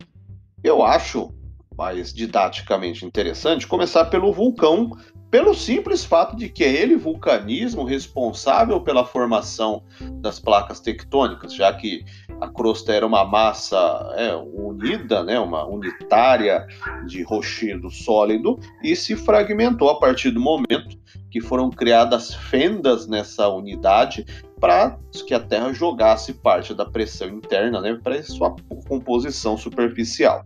Eu 0.65 0.83
acho 0.83 1.35
mais 1.77 2.15
didaticamente 2.15 3.05
interessante 3.05 3.67
começar 3.67 4.07
pelo 4.07 4.33
vulcão 4.33 4.97
pelo 5.31 5.55
simples 5.55 6.05
fato 6.05 6.37
de 6.37 6.49
que 6.49 6.65
é 6.65 6.73
ele, 6.73 6.97
vulcanismo, 6.97 7.85
responsável 7.85 8.81
pela 8.81 9.05
formação 9.05 9.83
das 10.21 10.41
placas 10.41 10.81
tectônicas, 10.81 11.55
já 11.55 11.73
que 11.73 12.05
a 12.41 12.49
crosta 12.49 12.93
era 12.93 13.07
uma 13.07 13.25
massa 13.25 13.79
é, 14.17 14.35
unida, 14.35 15.23
né, 15.23 15.39
uma 15.39 15.65
unitária 15.65 16.67
de 17.07 17.23
rochedo 17.23 17.91
sólido, 17.91 18.59
e 18.83 18.97
se 18.97 19.15
fragmentou 19.15 19.89
a 19.91 20.01
partir 20.01 20.31
do 20.31 20.41
momento 20.41 20.99
que 21.31 21.41
foram 21.41 21.71
criadas 21.71 22.35
fendas 22.35 23.07
nessa 23.07 23.49
unidade 23.49 24.27
para 24.61 24.99
que 25.27 25.33
a 25.33 25.41
Terra 25.41 25.73
jogasse 25.73 26.35
parte 26.35 26.75
da 26.75 26.85
pressão 26.85 27.29
interna 27.29 27.81
né, 27.81 27.99
para 28.03 28.23
sua 28.23 28.55
composição 28.87 29.57
superficial. 29.57 30.45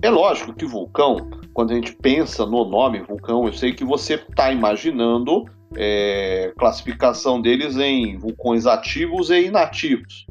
É 0.00 0.10
lógico 0.10 0.54
que 0.54 0.64
vulcão 0.64 1.28
quando 1.52 1.72
a 1.72 1.74
gente 1.74 1.92
pensa 1.92 2.46
no 2.46 2.64
nome 2.64 3.02
vulcão, 3.02 3.44
eu 3.44 3.52
sei 3.52 3.72
que 3.72 3.84
você 3.84 4.14
está 4.14 4.52
imaginando 4.52 5.44
é, 5.76 6.52
classificação 6.56 7.42
deles 7.42 7.76
em 7.76 8.16
vulcões 8.16 8.64
ativos 8.64 9.28
e 9.30 9.46
inativos. 9.46 10.24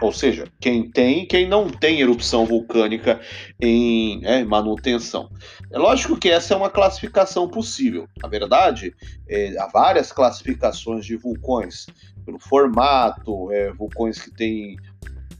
Ou 0.00 0.10
seja, 0.10 0.48
quem 0.58 0.90
tem 0.90 1.22
e 1.22 1.26
quem 1.26 1.46
não 1.46 1.68
tem 1.68 2.00
erupção 2.00 2.46
vulcânica 2.46 3.20
em 3.60 4.20
é, 4.24 4.42
manutenção. 4.42 5.30
É 5.70 5.78
lógico 5.78 6.16
que 6.16 6.30
essa 6.30 6.54
é 6.54 6.56
uma 6.56 6.70
classificação 6.70 7.46
possível. 7.46 8.08
Na 8.22 8.28
verdade, 8.28 8.94
é, 9.28 9.54
há 9.58 9.66
várias 9.66 10.10
classificações 10.10 11.04
de 11.04 11.14
vulcões, 11.14 11.86
pelo 12.24 12.38
formato, 12.38 13.52
é, 13.52 13.70
vulcões 13.72 14.20
que 14.20 14.30
têm 14.34 14.76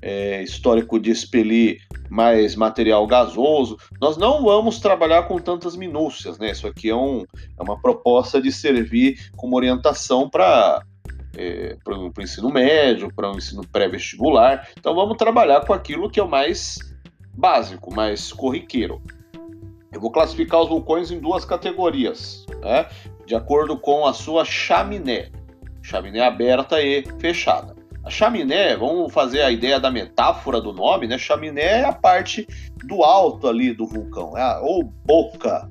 é, 0.03 0.43
histórico 0.43 0.99
de 0.99 1.11
expelir 1.11 1.81
mais 2.11 2.57
material 2.57 3.07
gasoso. 3.07 3.79
Nós 4.01 4.17
não 4.17 4.43
vamos 4.43 4.81
trabalhar 4.81 5.23
com 5.23 5.39
tantas 5.39 5.77
minúcias, 5.77 6.39
né? 6.39 6.51
Isso 6.51 6.67
aqui 6.67 6.91
é, 6.91 6.95
um, 6.95 7.25
é 7.59 7.63
uma 7.63 7.81
proposta 7.81 8.43
de 8.43 8.53
servir 8.53 9.31
como 9.37 9.57
orientação 9.57 10.29
para 10.29 10.83
é, 11.35 11.77
para 11.83 11.97
o 11.97 12.13
ensino 12.21 12.51
médio, 12.51 13.11
para 13.15 13.33
o 13.33 13.39
ensino 13.39 13.67
pré-vestibular. 13.67 14.69
Então 14.79 14.95
vamos 14.95 15.17
trabalhar 15.17 15.65
com 15.65 15.73
aquilo 15.73 16.11
que 16.11 16.21
é 16.21 16.23
o 16.23 16.29
mais 16.29 16.79
básico, 17.33 17.95
mais 17.95 18.33
corriqueiro. 18.33 19.01
Eu 19.93 20.01
vou 20.01 20.11
classificar 20.11 20.61
os 20.61 20.69
vulcões 20.69 21.11
em 21.11 21.21
duas 21.21 21.45
categorias, 21.45 22.47
né? 22.63 22.87
de 23.27 23.35
acordo 23.35 23.79
com 23.79 24.07
a 24.07 24.13
sua 24.13 24.45
chaminé, 24.45 25.31
chaminé 25.83 26.21
aberta 26.21 26.81
e 26.83 27.05
fechada. 27.19 27.75
A 28.05 28.11
chaminé, 28.11 28.77
vamos 28.77 29.13
fazer 29.13 29.43
a 29.43 29.51
ideia 29.51 29.79
da 29.79 29.91
metáfora 29.91 30.61
do 30.61 30.73
nome, 30.73 31.07
né? 31.07 31.17
Chaminé 31.17 31.81
é 31.81 31.85
a 31.85 31.93
parte 31.93 32.47
do 32.85 33.05
alto 33.05 33.47
ali 33.47 33.73
do 33.73 33.87
vulcão, 33.87 34.37
é 34.37 34.43
a, 34.43 34.61
ou 34.61 34.83
boca. 34.83 35.71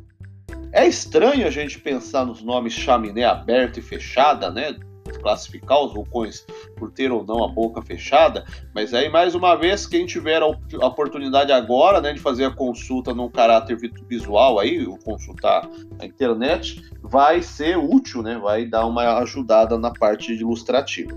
É 0.71 0.87
estranho 0.87 1.45
a 1.45 1.49
gente 1.49 1.79
pensar 1.79 2.25
nos 2.25 2.41
nomes 2.41 2.71
chaminé 2.71 3.25
aberta 3.25 3.79
e 3.79 3.81
fechada, 3.81 4.49
né? 4.49 4.75
classificar 5.21 5.83
os 5.83 5.93
vulcões 5.93 6.45
por 6.77 6.91
ter 6.91 7.11
ou 7.11 7.25
não 7.25 7.43
a 7.43 7.47
boca 7.47 7.81
fechada, 7.81 8.45
mas 8.73 8.93
aí 8.93 9.09
mais 9.09 9.35
uma 9.35 9.55
vez 9.55 9.85
quem 9.85 10.05
tiver 10.05 10.41
a 10.41 10.87
oportunidade 10.87 11.51
agora, 11.51 11.99
né, 11.99 12.13
de 12.13 12.19
fazer 12.19 12.45
a 12.45 12.51
consulta 12.51 13.13
num 13.13 13.29
caráter 13.29 13.77
visual 14.07 14.59
aí, 14.59 14.85
ou 14.85 14.97
consultar 14.97 15.67
a 15.99 16.05
internet, 16.05 16.81
vai 17.01 17.41
ser 17.41 17.77
útil, 17.77 18.21
né, 18.23 18.37
vai 18.37 18.65
dar 18.65 18.85
uma 18.85 19.17
ajudada 19.17 19.77
na 19.77 19.91
parte 19.91 20.33
ilustrativa. 20.33 21.11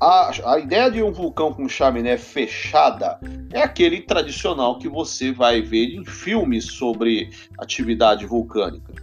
A, 0.00 0.30
a, 0.54 0.58
ideia 0.58 0.90
de 0.90 1.02
um 1.02 1.12
vulcão 1.12 1.52
com 1.52 1.68
chaminé 1.68 2.16
fechada 2.16 3.20
é 3.52 3.60
aquele 3.60 4.00
tradicional 4.00 4.78
que 4.78 4.88
você 4.88 5.30
vai 5.30 5.60
ver 5.60 5.94
em 5.94 6.06
filmes 6.06 6.64
sobre 6.64 7.28
atividade 7.58 8.24
vulcânica. 8.24 8.94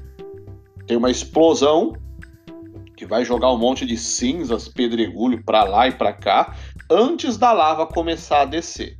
Tem 0.88 0.98
uma 0.98 1.12
explosão 1.12 1.94
que 2.96 3.06
vai 3.06 3.24
jogar 3.24 3.54
um 3.54 3.60
monte 3.60 3.86
de 3.86 3.96
cinzas, 3.96 4.68
pedregulho 4.68 5.44
para 5.44 5.64
lá 5.66 5.88
e 5.88 5.92
para 5.92 6.12
cá, 6.12 6.56
antes 6.90 7.38
da 7.38 7.54
lava 7.54 7.86
começar 7.86 8.42
a 8.42 8.46
descer. 8.46 8.98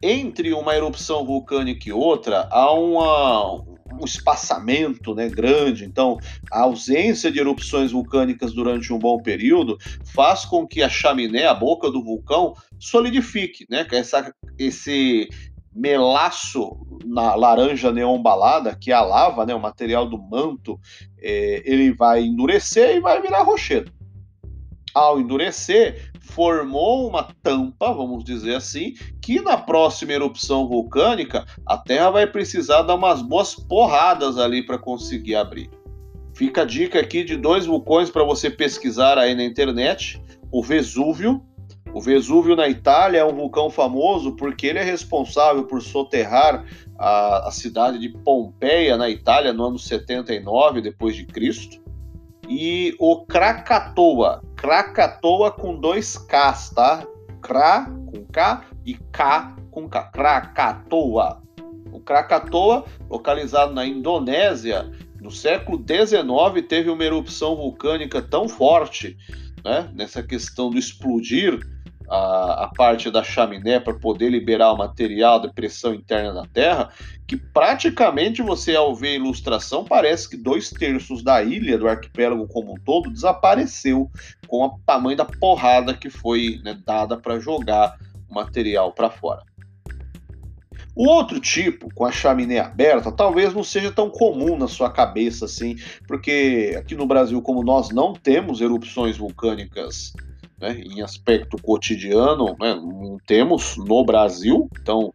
Entre 0.00 0.52
uma 0.52 0.76
erupção 0.76 1.26
vulcânica 1.26 1.88
e 1.88 1.92
outra, 1.92 2.48
há 2.48 2.72
uma, 2.72 3.64
um 4.00 4.04
espaçamento 4.04 5.14
né, 5.14 5.28
grande. 5.28 5.84
Então, 5.84 6.18
a 6.50 6.62
ausência 6.62 7.30
de 7.30 7.38
erupções 7.38 7.92
vulcânicas 7.92 8.52
durante 8.52 8.92
um 8.92 8.98
bom 8.98 9.20
período 9.20 9.78
faz 10.14 10.44
com 10.44 10.66
que 10.66 10.82
a 10.82 10.88
chaminé, 10.88 11.46
a 11.46 11.54
boca 11.54 11.90
do 11.90 12.02
vulcão, 12.02 12.54
solidifique. 12.78 13.66
Né? 13.68 13.86
Essa, 13.92 14.34
esse 14.58 15.28
melaço 15.74 16.76
na 17.04 17.34
laranja 17.34 17.92
neon 17.92 18.20
balada, 18.20 18.76
que 18.78 18.90
é 18.90 18.94
a 18.94 19.02
lava, 19.02 19.46
né, 19.46 19.54
o 19.54 19.60
material 19.60 20.06
do 20.06 20.18
manto, 20.18 20.78
é, 21.18 21.62
ele 21.64 21.92
vai 21.92 22.22
endurecer 22.22 22.96
e 22.96 23.00
vai 23.00 23.20
virar 23.20 23.42
rochedo. 23.42 23.92
Ao 24.92 25.20
endurecer, 25.20 26.09
formou 26.30 27.08
uma 27.08 27.28
tampa, 27.42 27.92
vamos 27.92 28.24
dizer 28.24 28.56
assim, 28.56 28.94
que 29.20 29.40
na 29.40 29.56
próxima 29.56 30.12
erupção 30.12 30.66
vulcânica 30.68 31.44
a 31.66 31.76
Terra 31.76 32.10
vai 32.10 32.26
precisar 32.26 32.82
dar 32.82 32.94
umas 32.94 33.22
boas 33.22 33.54
porradas 33.54 34.38
ali 34.38 34.64
para 34.64 34.78
conseguir 34.78 35.36
abrir. 35.36 35.70
Fica 36.34 36.62
a 36.62 36.64
dica 36.64 37.00
aqui 37.00 37.24
de 37.24 37.36
dois 37.36 37.66
vulcões 37.66 38.10
para 38.10 38.24
você 38.24 38.48
pesquisar 38.48 39.18
aí 39.18 39.34
na 39.34 39.44
internet: 39.44 40.22
o 40.50 40.62
Vesúvio 40.62 41.42
o 41.92 42.00
Vesúvio 42.00 42.54
na 42.54 42.68
Itália 42.68 43.18
é 43.18 43.24
um 43.24 43.34
vulcão 43.34 43.68
famoso 43.68 44.36
porque 44.36 44.68
ele 44.68 44.78
é 44.78 44.84
responsável 44.84 45.64
por 45.64 45.82
soterrar 45.82 46.64
a, 46.96 47.48
a 47.48 47.50
cidade 47.50 47.98
de 47.98 48.08
Pompeia 48.08 48.96
na 48.96 49.10
Itália 49.10 49.52
no 49.52 49.64
ano 49.64 49.78
79 49.78 50.80
depois 50.80 51.16
de 51.16 51.26
Cristo. 51.26 51.82
E 52.52 52.96
o 52.98 53.24
Krakatoa, 53.26 54.42
Krakatoa 54.56 55.52
com 55.52 55.78
dois 55.78 56.18
Ks, 56.18 56.70
tá? 56.74 57.06
Kra 57.40 57.84
com 57.84 58.24
K 58.24 58.64
e 58.84 58.94
K 58.94 59.54
com 59.70 59.88
K, 59.88 60.02
Krakatoa. 60.10 61.40
O 61.92 62.00
Krakatoa, 62.00 62.84
localizado 63.08 63.72
na 63.72 63.86
Indonésia, 63.86 64.90
no 65.20 65.30
século 65.30 65.78
XIX 65.78 66.66
teve 66.66 66.90
uma 66.90 67.04
erupção 67.04 67.54
vulcânica 67.54 68.20
tão 68.20 68.48
forte, 68.48 69.16
né, 69.64 69.88
nessa 69.94 70.20
questão 70.20 70.70
do 70.70 70.78
explodir, 70.78 71.60
a, 72.10 72.64
a 72.64 72.68
parte 72.68 73.08
da 73.08 73.22
chaminé 73.22 73.78
para 73.78 73.94
poder 73.94 74.28
liberar 74.28 74.72
o 74.72 74.76
material 74.76 75.38
da 75.38 75.48
pressão 75.48 75.94
interna 75.94 76.34
da 76.34 76.44
Terra, 76.46 76.90
que 77.26 77.36
praticamente 77.36 78.42
você, 78.42 78.74
ao 78.74 78.94
ver 78.94 79.10
a 79.10 79.14
ilustração, 79.14 79.84
parece 79.84 80.28
que 80.28 80.36
dois 80.36 80.70
terços 80.70 81.22
da 81.22 81.40
ilha, 81.40 81.78
do 81.78 81.86
arquipélago 81.86 82.48
como 82.48 82.72
um 82.72 82.80
todo, 82.84 83.10
desapareceu 83.10 84.10
com 84.48 84.66
o 84.66 84.78
tamanho 84.84 85.16
da 85.16 85.24
porrada 85.24 85.94
que 85.94 86.10
foi 86.10 86.60
né, 86.64 86.76
dada 86.84 87.16
para 87.16 87.38
jogar 87.38 87.96
o 88.28 88.34
material 88.34 88.92
para 88.92 89.08
fora. 89.08 89.42
O 90.96 91.06
outro 91.06 91.38
tipo, 91.38 91.88
com 91.94 92.04
a 92.04 92.10
chaminé 92.10 92.58
aberta, 92.58 93.12
talvez 93.12 93.54
não 93.54 93.62
seja 93.62 93.92
tão 93.92 94.10
comum 94.10 94.58
na 94.58 94.66
sua 94.66 94.90
cabeça 94.90 95.44
assim, 95.44 95.76
porque 96.08 96.74
aqui 96.76 96.96
no 96.96 97.06
Brasil, 97.06 97.40
como 97.40 97.62
nós 97.62 97.90
não 97.90 98.12
temos 98.12 98.60
erupções 98.60 99.16
vulcânicas 99.16 100.12
né, 100.60 100.78
em 100.78 101.02
aspecto 101.02 101.56
cotidiano, 101.62 102.56
né, 102.60 102.74
não 102.74 103.18
temos 103.26 103.76
no 103.76 104.04
Brasil, 104.04 104.68
então 104.80 105.12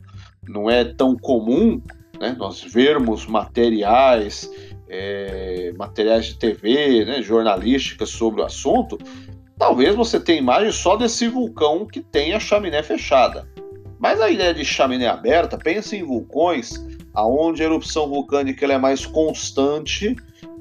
não 0.48 0.70
é 0.70 0.84
tão 0.84 1.16
comum 1.16 1.82
né, 2.20 2.36
nós 2.38 2.62
vermos 2.64 3.26
materiais, 3.26 4.50
é, 4.90 5.74
materiais 5.78 6.28
de 6.28 6.40
TV, 6.40 7.06
né, 7.06 7.22
jornalísticas 7.22 8.10
sobre 8.10 8.42
o 8.42 8.46
assunto. 8.46 8.98
Talvez 9.58 9.96
você 9.96 10.20
tenha 10.20 10.40
imagem 10.40 10.72
só 10.72 10.96
desse 10.96 11.28
vulcão 11.28 11.86
que 11.86 12.02
tem 12.02 12.34
a 12.34 12.40
chaminé 12.40 12.84
fechada. 12.84 13.48
Mas 14.00 14.20
a 14.20 14.30
ideia 14.30 14.54
de 14.54 14.66
chaminé 14.66 15.08
aberta, 15.08 15.58
pense 15.58 15.96
em 15.96 16.04
vulcões 16.04 16.74
aonde 17.14 17.64
a 17.64 17.66
erupção 17.66 18.10
vulcânica 18.10 18.66
é 18.66 18.78
mais 18.78 19.06
constante 19.06 20.16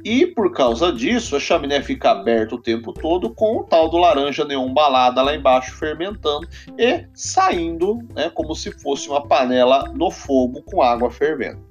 e 0.05 0.27
por 0.27 0.53
causa 0.53 0.93
disso, 0.93 1.35
a 1.35 1.41
chaminé 1.41 1.81
fica 1.81 2.11
aberta 2.11 2.55
o 2.55 2.61
tempo 2.61 2.93
todo 2.93 3.31
com 3.31 3.61
o 3.61 3.65
tal 3.65 3.89
do 3.89 3.97
laranja 3.97 4.45
neon 4.45 4.71
balada 4.75 5.23
lá 5.23 5.35
embaixo 5.35 5.75
fermentando 5.77 6.47
e 6.79 7.07
saindo, 7.15 8.07
né, 8.15 8.29
como 8.29 8.55
se 8.55 8.71
fosse 8.71 9.09
uma 9.09 9.27
panela 9.27 9.91
no 9.95 10.11
fogo 10.11 10.61
com 10.63 10.83
água 10.83 11.11
fervendo. 11.11 11.65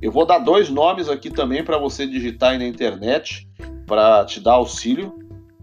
Eu 0.00 0.10
vou 0.10 0.24
dar 0.24 0.38
dois 0.38 0.70
nomes 0.70 1.10
aqui 1.10 1.28
também 1.30 1.62
para 1.62 1.76
você 1.76 2.06
digitar 2.06 2.52
aí 2.52 2.58
na 2.58 2.66
internet 2.66 3.46
para 3.86 4.24
te 4.24 4.40
dar 4.40 4.54
auxílio. 4.54 5.14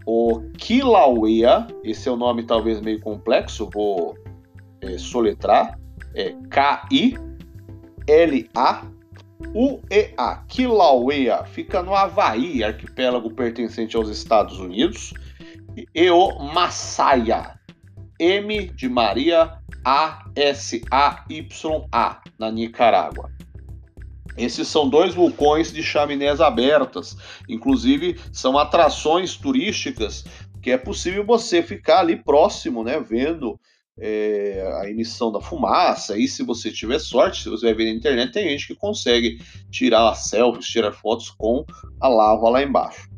O 0.06 0.40
Kilauea, 0.56 1.66
esse 1.82 2.08
é 2.08 2.12
o 2.12 2.14
um 2.14 2.18
nome 2.18 2.44
talvez 2.44 2.80
meio 2.80 3.00
complexo, 3.00 3.68
vou 3.72 4.16
é, 4.80 4.96
soletrar, 4.98 5.76
é 6.14 6.32
K-I-L-A 6.48 7.24
UEA, 9.52 10.44
Kilauea, 10.48 11.44
fica 11.44 11.82
no 11.82 11.94
Havaí, 11.94 12.62
arquipélago 12.62 13.30
pertencente 13.34 13.96
aos 13.96 14.08
Estados 14.08 14.58
Unidos. 14.58 15.12
E 15.94 16.10
o 16.10 16.38
Massaia, 16.38 17.58
M 18.18 18.68
de 18.68 18.88
Maria, 18.88 19.58
A-S-A-Y-A, 19.84 20.80
na 22.38 22.50
Nicarágua. 22.50 23.30
Esses 24.36 24.68
são 24.68 24.88
dois 24.88 25.14
vulcões 25.14 25.72
de 25.72 25.82
chaminés 25.82 26.40
abertas, 26.40 27.16
inclusive 27.48 28.20
são 28.32 28.58
atrações 28.58 29.36
turísticas 29.36 30.24
que 30.60 30.70
é 30.70 30.78
possível 30.78 31.24
você 31.26 31.62
ficar 31.62 32.00
ali 32.00 32.16
próximo, 32.16 32.82
né, 32.82 32.98
vendo 32.98 33.60
é, 33.98 34.66
a 34.80 34.88
emissão 34.88 35.30
da 35.30 35.40
fumaça. 35.40 36.18
E 36.18 36.26
se 36.26 36.42
você 36.42 36.70
tiver 36.70 36.98
sorte, 36.98 37.42
se 37.42 37.48
você 37.48 37.66
vai 37.66 37.74
ver 37.74 37.84
na 37.84 37.98
internet, 37.98 38.32
tem 38.32 38.48
gente 38.50 38.66
que 38.66 38.74
consegue 38.74 39.38
tirar 39.70 40.14
selfies, 40.14 40.66
tirar 40.66 40.92
fotos 40.92 41.30
com 41.30 41.64
a 42.00 42.08
lava 42.08 42.48
lá 42.48 42.62
embaixo. 42.62 43.08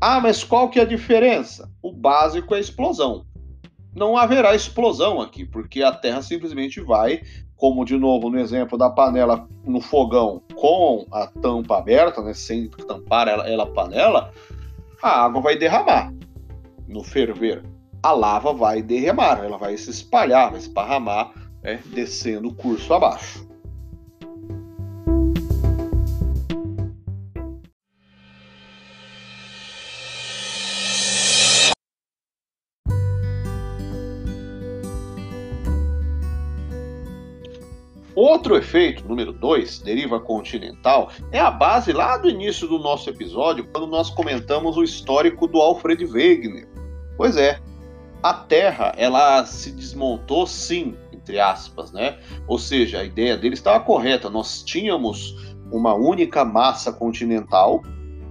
Ah, 0.00 0.20
mas 0.20 0.44
qual 0.44 0.68
que 0.68 0.78
é 0.78 0.82
a 0.82 0.86
diferença? 0.86 1.70
O 1.82 1.92
básico 1.92 2.54
é 2.54 2.58
a 2.58 2.60
explosão. 2.60 3.26
Não 3.94 4.16
haverá 4.16 4.54
explosão 4.54 5.20
aqui, 5.20 5.44
porque 5.44 5.82
a 5.82 5.92
Terra 5.92 6.22
simplesmente 6.22 6.80
vai, 6.80 7.22
como 7.56 7.84
de 7.84 7.96
novo 7.96 8.30
no 8.30 8.38
exemplo 8.38 8.78
da 8.78 8.88
panela 8.88 9.48
no 9.64 9.80
fogão 9.80 10.40
com 10.54 11.04
a 11.10 11.26
tampa 11.26 11.78
aberta, 11.78 12.22
né, 12.22 12.32
sem 12.32 12.68
tampar 12.68 13.26
ela, 13.26 13.48
ela 13.48 13.64
a 13.64 13.66
panela, 13.66 14.32
a 15.02 15.24
água 15.24 15.40
vai 15.42 15.56
derramar 15.56 16.14
no 16.86 17.02
ferver 17.02 17.64
a 18.02 18.12
lava 18.12 18.52
vai 18.52 18.82
derramar, 18.82 19.44
ela 19.44 19.58
vai 19.58 19.76
se 19.76 19.90
espalhar, 19.90 20.50
vai 20.50 20.60
esparramar, 20.60 21.32
né, 21.62 21.80
descendo 21.86 22.48
o 22.48 22.54
curso 22.54 22.92
abaixo. 22.94 23.46
Outro 38.14 38.56
efeito, 38.56 39.06
número 39.06 39.32
2, 39.32 39.78
deriva 39.78 40.18
continental, 40.18 41.08
é 41.30 41.38
a 41.38 41.52
base 41.52 41.92
lá 41.92 42.16
do 42.16 42.28
início 42.28 42.66
do 42.66 42.76
nosso 42.76 43.08
episódio, 43.08 43.68
quando 43.68 43.86
nós 43.86 44.10
comentamos 44.10 44.76
o 44.76 44.82
histórico 44.82 45.46
do 45.46 45.60
Alfred 45.60 46.04
Wegener. 46.04 46.68
Pois 47.16 47.36
é, 47.36 47.60
a 48.22 48.34
Terra 48.34 48.92
ela 48.96 49.44
se 49.44 49.70
desmontou 49.72 50.46
sim, 50.46 50.96
entre 51.12 51.38
aspas, 51.38 51.92
né? 51.92 52.18
Ou 52.46 52.58
seja, 52.58 53.00
a 53.00 53.04
ideia 53.04 53.36
dele 53.36 53.54
estava 53.54 53.80
correta. 53.84 54.30
Nós 54.30 54.62
tínhamos 54.62 55.36
uma 55.70 55.94
única 55.94 56.44
massa 56.44 56.92
continental, 56.92 57.82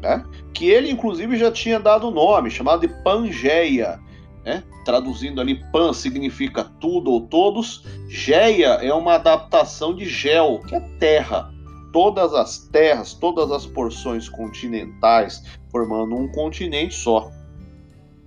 né? 0.01 0.23
Que 0.53 0.69
ele 0.69 0.91
inclusive 0.91 1.37
já 1.37 1.51
tinha 1.51 1.79
dado 1.79 2.07
o 2.07 2.11
nome, 2.11 2.49
chamado 2.49 2.81
de 2.81 3.03
Pangeia, 3.03 3.99
né? 4.43 4.63
Traduzindo 4.85 5.41
ali, 5.41 5.61
Pan 5.71 5.91
significa 5.91 6.63
tudo 6.79 7.11
ou 7.11 7.21
todos, 7.27 7.83
Geia 8.07 8.79
é 8.81 8.93
uma 8.93 9.15
adaptação 9.15 9.93
de 9.93 10.05
gel, 10.05 10.61
que 10.67 10.73
é 10.73 10.79
terra. 10.99 11.51
Todas 11.91 12.33
as 12.33 12.59
terras, 12.69 13.13
todas 13.13 13.51
as 13.51 13.65
porções 13.65 14.29
continentais 14.29 15.43
formando 15.71 16.15
um 16.15 16.31
continente 16.31 16.95
só. 16.95 17.29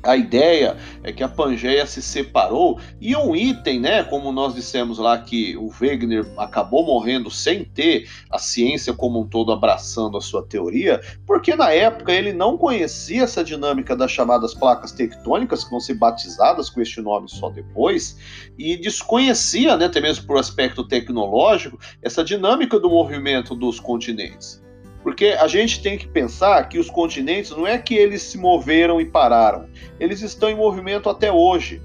A 0.03 0.17
ideia 0.17 0.77
é 1.03 1.13
que 1.13 1.23
a 1.23 1.29
Pangeia 1.29 1.87
se 1.87 2.01
separou 2.03 2.79
e 3.01 3.15
um 3.17 3.37
item, 3.37 3.81
né, 3.81 4.03
como 4.05 4.33
nós 4.33 4.55
dissemos 4.55 4.99
lá 4.99 5.19
que 5.19 5.57
o 5.57 5.71
Wegener 5.81 6.27
acabou 6.39 6.85
morrendo 6.85 7.31
sem 7.31 7.65
ter 7.65 8.09
a 8.31 8.39
ciência 8.39 8.93
como 8.95 9.21
um 9.21 9.27
todo 9.27 9.53
abraçando 9.53 10.17
a 10.17 10.21
sua 10.21 10.43
teoria, 10.43 11.01
porque 11.27 11.55
na 11.55 11.71
época 11.71 12.13
ele 12.13 12.33
não 12.33 12.57
conhecia 12.57 13.25
essa 13.25 13.45
dinâmica 13.45 13.95
das 13.95 14.11
chamadas 14.11 14.55
placas 14.55 14.93
tectônicas, 14.93 15.65
que 15.65 15.71
vão 15.71 15.81
ser 15.81 15.95
batizadas 15.95 16.71
com 16.71 16.81
este 16.81 17.01
nome 17.01 17.29
só 17.29 17.51
depois, 17.51 18.19
e 18.59 18.77
desconhecia, 18.77 19.77
né, 19.77 19.87
até 19.87 20.01
mesmo 20.01 20.27
por 20.27 20.39
aspecto 20.39 20.87
tecnológico, 20.87 21.79
essa 22.03 22.25
dinâmica 22.25 22.79
do 22.79 22.89
movimento 22.89 23.55
dos 23.55 23.79
continentes. 23.79 24.63
Porque 25.03 25.27
a 25.27 25.47
gente 25.49 25.83
tem 25.83 25.97
que 25.97 26.07
pensar 26.07 26.69
que 26.69 26.79
os 26.79 26.91
continentes 26.91 27.51
não 27.51 27.67
é 27.67 27.79
que 27.79 27.95
eles 27.95 28.23
se 28.23 28.37
moveram 28.37 29.01
e 29.01 29.05
pararam, 29.05 29.67
eles 29.99 30.21
estão 30.21 30.51
em 30.51 30.55
movimento 30.55 31.09
até 31.09 31.33
hoje. 31.33 31.83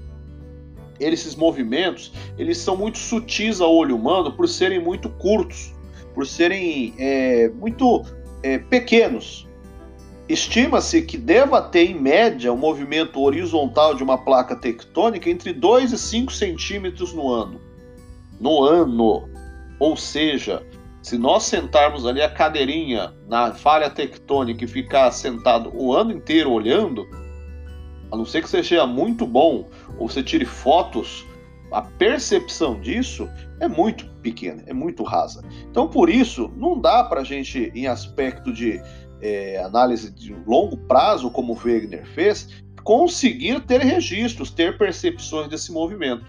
Esses 0.98 1.34
movimentos, 1.34 2.12
eles 2.38 2.58
são 2.58 2.76
muito 2.76 2.98
sutis 2.98 3.60
ao 3.60 3.74
olho 3.74 3.96
humano 3.96 4.32
por 4.32 4.48
serem 4.48 4.78
muito 4.78 5.10
curtos, 5.10 5.74
por 6.14 6.26
serem 6.26 6.94
é, 6.98 7.48
muito 7.50 8.04
é, 8.42 8.58
pequenos. 8.58 9.46
Estima-se 10.28 11.02
que 11.02 11.16
deva 11.16 11.62
ter, 11.62 11.90
em 11.90 11.94
média, 11.94 12.52
um 12.52 12.56
movimento 12.56 13.20
horizontal 13.20 13.94
de 13.94 14.02
uma 14.02 14.18
placa 14.18 14.56
tectônica 14.56 15.30
entre 15.30 15.52
2 15.52 15.92
e 15.92 15.98
5 15.98 16.32
centímetros 16.32 17.12
no 17.12 17.30
ano. 17.30 17.60
No 18.40 18.64
ano. 18.64 19.28
Ou 19.78 19.96
seja, 19.96 20.66
se 21.06 21.16
nós 21.16 21.44
sentarmos 21.44 22.04
ali 22.04 22.20
a 22.20 22.28
cadeirinha 22.28 23.14
na 23.28 23.54
falha 23.54 23.88
tectônica 23.88 24.64
e 24.64 24.66
ficar 24.66 25.08
sentado 25.12 25.70
o 25.72 25.94
ano 25.94 26.10
inteiro 26.10 26.50
olhando, 26.50 27.06
a 28.10 28.16
não 28.16 28.26
ser 28.26 28.42
que 28.42 28.50
você 28.50 28.60
seja 28.60 28.84
muito 28.88 29.24
bom 29.24 29.68
ou 30.00 30.08
você 30.08 30.20
tire 30.20 30.44
fotos, 30.44 31.24
a 31.70 31.80
percepção 31.80 32.80
disso 32.80 33.30
é 33.60 33.68
muito 33.68 34.04
pequena, 34.20 34.64
é 34.66 34.72
muito 34.72 35.04
rasa. 35.04 35.44
Então, 35.70 35.86
por 35.86 36.10
isso, 36.10 36.52
não 36.56 36.80
dá 36.80 37.04
para 37.04 37.20
a 37.20 37.24
gente, 37.24 37.70
em 37.72 37.86
aspecto 37.86 38.52
de 38.52 38.82
é, 39.22 39.62
análise 39.62 40.10
de 40.10 40.34
longo 40.44 40.76
prazo, 40.76 41.30
como 41.30 41.52
o 41.52 41.56
Wegener 41.56 42.04
fez, 42.04 42.48
conseguir 42.82 43.60
ter 43.60 43.80
registros, 43.80 44.50
ter 44.50 44.76
percepções 44.76 45.48
desse 45.48 45.70
movimento. 45.70 46.26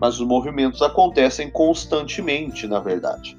Mas 0.00 0.18
os 0.18 0.26
movimentos 0.26 0.80
acontecem 0.80 1.50
constantemente, 1.50 2.66
na 2.66 2.80
verdade. 2.80 3.36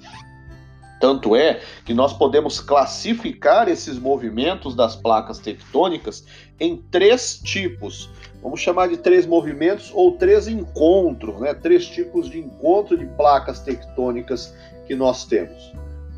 Tanto 1.00 1.36
é 1.36 1.62
que 1.84 1.94
nós 1.94 2.14
podemos 2.14 2.60
classificar 2.60 3.68
esses 3.68 4.00
movimentos 4.00 4.76
das 4.76 4.96
placas 4.96 5.40
tectônicas 5.40 6.26
em 6.60 6.78
três 6.78 7.40
tipos. 7.44 8.10
Vamos 8.42 8.62
chamar 8.62 8.88
de 8.88 8.98
três 8.98 9.26
movimentos 9.26 9.92
ou 9.94 10.14
três 10.14 10.48
encontros, 10.48 11.40
né? 11.40 11.54
Três 11.54 11.86
tipos 11.86 12.30
de 12.30 12.40
encontro 12.40 12.98
de 12.98 13.06
placas 13.06 13.60
tectônicas 13.60 14.54
que 14.88 14.96
nós 14.96 15.26
temos. 15.26 15.74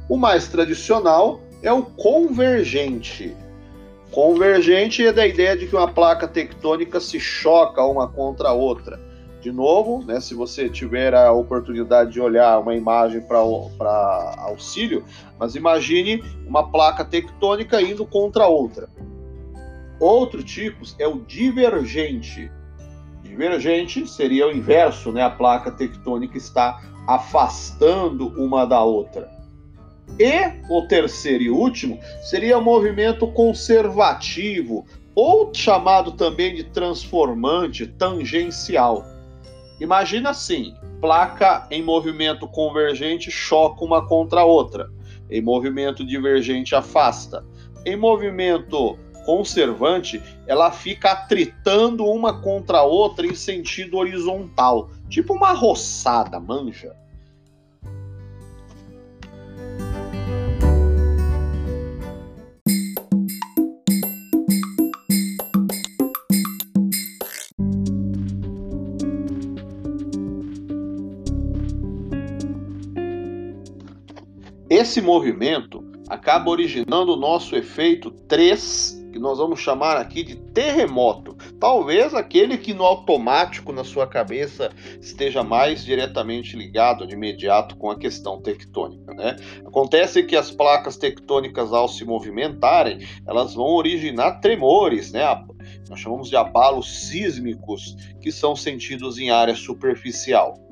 O 0.08 0.16
mais 0.16 0.48
tradicional 0.48 1.42
é 1.64 1.72
o 1.72 1.84
convergente. 1.84 3.36
Convergente 4.12 5.06
é 5.06 5.12
da 5.12 5.28
ideia 5.28 5.58
de 5.58 5.68
que 5.68 5.76
uma 5.76 5.88
placa 5.88 6.28
tectônica 6.28 7.00
se 7.00 7.20
choca 7.20 7.84
uma 7.84 8.08
contra 8.08 8.50
a 8.50 8.54
outra. 8.54 9.07
De 9.48 9.54
novo, 9.54 10.04
né, 10.04 10.20
se 10.20 10.34
você 10.34 10.68
tiver 10.68 11.16
a 11.16 11.32
oportunidade 11.32 12.12
de 12.12 12.20
olhar 12.20 12.60
uma 12.60 12.76
imagem 12.76 13.22
para 13.22 13.40
auxílio, 14.40 15.06
mas 15.40 15.56
imagine 15.56 16.22
uma 16.46 16.70
placa 16.70 17.06
tectônica 17.06 17.82
indo 17.82 18.06
contra 18.06 18.46
outra. 18.48 18.90
Outro 20.02 20.44
tipo 20.44 20.84
é 21.00 21.08
o 21.08 21.22
divergente. 21.22 22.52
Divergente 23.24 24.06
seria 24.06 24.48
o 24.48 24.52
inverso, 24.52 25.14
né? 25.14 25.22
A 25.22 25.30
placa 25.30 25.72
tectônica 25.72 26.38
está 26.38 26.82
afastando 27.08 28.28
uma 28.38 28.66
da 28.66 28.84
outra. 28.84 29.32
E 30.20 30.62
o 30.70 30.86
terceiro 30.90 31.44
e 31.44 31.50
último 31.50 31.98
seria 32.22 32.58
o 32.58 32.62
movimento 32.62 33.26
conservativo, 33.28 34.86
ou 35.16 35.54
chamado 35.54 36.12
também 36.12 36.54
de 36.54 36.66
transformante 36.66 37.88
tangencial 37.88 39.16
Imagina 39.80 40.32
assim: 40.32 40.76
placa 41.00 41.68
em 41.70 41.84
movimento 41.84 42.48
convergente 42.48 43.30
choca 43.30 43.84
uma 43.84 44.08
contra 44.08 44.42
a 44.42 44.46
outra, 44.46 44.90
em 45.30 45.42
movimento 45.42 46.06
divergente 46.06 46.76
afasta, 46.76 47.46
em 47.86 47.96
movimento 47.96 48.98
conservante 49.26 50.24
ela 50.48 50.72
fica 50.72 51.12
atritando 51.12 52.06
uma 52.06 52.42
contra 52.42 52.78
a 52.78 52.84
outra 52.84 53.28
em 53.28 53.36
sentido 53.36 53.98
horizontal, 53.98 54.90
tipo 55.10 55.34
uma 55.34 55.52
roçada, 55.52 56.40
manja. 56.40 56.96
Esse 74.88 75.02
movimento 75.02 75.84
acaba 76.08 76.50
originando 76.50 77.12
o 77.12 77.18
nosso 77.18 77.58
efeito 77.58 78.10
3, 78.10 79.10
que 79.12 79.20
nós 79.20 79.38
vamos 79.38 79.60
chamar 79.60 79.98
aqui 79.98 80.24
de 80.24 80.38
terremoto. 80.38 81.36
Talvez 81.60 82.14
aquele 82.14 82.58
que 82.58 82.74
no 82.74 82.86
automático 82.86 83.74
na 83.74 83.84
sua 83.84 84.08
cabeça 84.08 84.72
esteja 85.02 85.44
mais 85.44 85.84
diretamente 85.84 86.56
ligado 86.56 87.06
de 87.06 87.16
imediato 87.16 87.76
com 87.76 87.92
a 87.92 88.00
questão 88.00 88.42
tectônica, 88.42 89.14
né? 89.14 89.36
Acontece 89.66 90.24
que 90.24 90.38
as 90.38 90.52
placas 90.52 90.96
tectônicas 90.96 91.74
ao 91.74 91.90
se 91.90 92.06
movimentarem, 92.06 93.06
elas 93.28 93.56
vão 93.56 93.68
originar 93.68 94.40
tremores, 94.40 95.12
né? 95.12 95.26
Nós 95.90 96.00
chamamos 96.00 96.30
de 96.30 96.38
abalos 96.38 97.10
sísmicos 97.10 97.94
que 98.22 98.32
são 98.32 98.56
sentidos 98.56 99.18
em 99.20 99.32
área 99.32 99.54
superficial. 99.54 100.66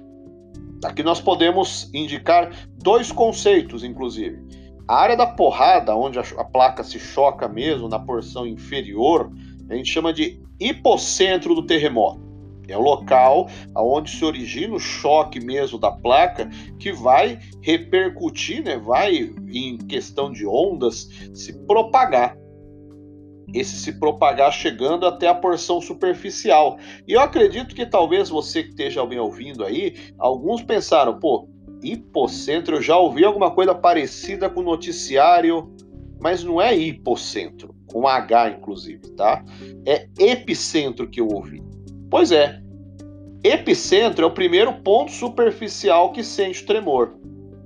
Aqui 0.84 1.04
nós 1.04 1.20
podemos 1.20 1.90
indicar 1.94 2.52
dois 2.78 3.12
conceitos, 3.12 3.84
inclusive. 3.84 4.40
A 4.88 4.96
área 4.98 5.18
da 5.18 5.26
porrada, 5.26 5.96
onde 5.96 6.20
a, 6.20 6.44
placa 6.44 6.84
se 6.84 7.00
choca 7.00 7.48
mesmo 7.48 7.88
na 7.88 8.00
porção 8.00 8.46
inferior, 8.46 9.32
a 9.70 9.76
gente 9.76 9.92
chama 9.92 10.14
de 10.14 10.40
hipocentro 10.60 11.56
do 11.56 11.66
terremoto. 11.66 12.24
É 12.68 12.78
o 12.78 12.82
local 12.82 13.48
onde 13.76 14.10
se 14.10 14.26
origina 14.26 14.76
o 14.76 14.80
choque 14.80 15.40
mesmo 15.40 15.78
da 15.78 15.92
placa 15.92 16.50
que 16.80 16.92
vai 16.92 17.40
repercutir, 17.62 18.64
né, 18.64 18.78
vai, 18.78 19.34
em 19.48 19.78
questão 19.78 20.32
de 20.32 20.48
ondas, 20.48 21.10
se 21.34 21.54
propagar 21.66 22.36
esse 23.56 23.78
se 23.78 23.94
propagar 23.94 24.52
chegando 24.52 25.06
até 25.06 25.28
a 25.28 25.34
porção 25.34 25.80
superficial. 25.80 26.78
E 27.08 27.14
eu 27.14 27.22
acredito 27.22 27.74
que 27.74 27.86
talvez 27.86 28.30
você 28.30 28.64
que 28.64 28.70
esteja 28.70 29.06
me 29.06 29.18
ouvindo 29.18 29.64
aí, 29.64 29.96
alguns 30.20 30.62
pensaram, 30.62 31.20
pô, 31.20 31.48
hipocentro, 31.82 32.78
eu 32.78 32.82
já 32.82 32.98
ouvi 32.98 33.24
alguma 33.24 33.52
coisa 33.52 33.74
parecida 33.74 34.50
com 34.50 34.62
noticiário, 34.62 35.74
mas 36.20 36.44
não 36.44 36.62
é 36.62 36.76
hipocentro, 36.76 37.74
com 37.88 38.08
H 38.08 38.50
inclusive, 38.50 39.12
tá? 39.12 39.44
É 39.86 40.08
epicentro 40.20 41.08
que 41.08 41.22
eu 41.22 41.28
ouvi. 41.28 41.64
Pois 42.10 42.32
é, 42.32 42.62
epicentro 43.44 44.26
é 44.26 44.28
o 44.28 44.34
primeiro 44.34 44.74
ponto 44.82 45.12
superficial 45.12 46.12
que 46.12 46.24
sente 46.24 46.66
tremor. 46.66 47.16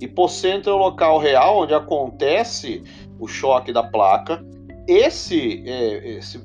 Hipocentro 0.00 0.70
é 0.70 0.74
o 0.74 0.78
local 0.78 1.18
real 1.18 1.58
onde 1.58 1.74
acontece 1.74 2.82
o 3.18 3.26
choque 3.26 3.72
da 3.72 3.82
placa 3.82 4.42
esse, 4.90 5.62
é, 5.66 6.16
esse, 6.16 6.40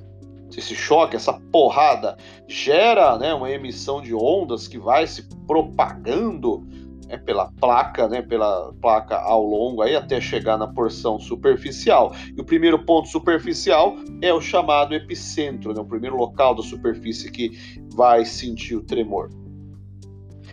esse 0.56 0.76
choque, 0.76 1.16
essa 1.16 1.34
porrada, 1.52 2.16
gera 2.48 3.18
né, 3.18 3.34
uma 3.34 3.50
emissão 3.50 4.02
de 4.02 4.14
ondas 4.14 4.68
que 4.68 4.78
vai 4.78 5.08
se 5.08 5.28
propagando 5.48 6.64
né, 7.08 7.18
pela 7.18 7.52
placa, 7.60 8.08
né, 8.08 8.22
pela 8.22 8.72
placa 8.82 9.18
ao 9.18 9.44
longo 9.44 9.82
aí 9.82 9.96
até 9.96 10.22
chegar 10.22 10.58
na 10.58 10.68
porção 10.68 11.20
superficial. 11.20 12.14
E 12.38 12.40
o 12.40 12.44
primeiro 12.44 12.78
ponto 12.86 13.08
superficial 13.08 13.96
é 14.22 14.32
o 14.32 14.40
chamado 14.40 14.94
epicentro, 14.94 15.74
né, 15.74 15.82
o 15.82 15.86
primeiro 15.86 16.16
local 16.16 16.54
da 16.54 16.62
superfície 16.62 17.32
que 17.32 17.52
vai 17.96 18.26
sentir 18.26 18.76
o 18.76 18.84
tremor. 18.84 19.30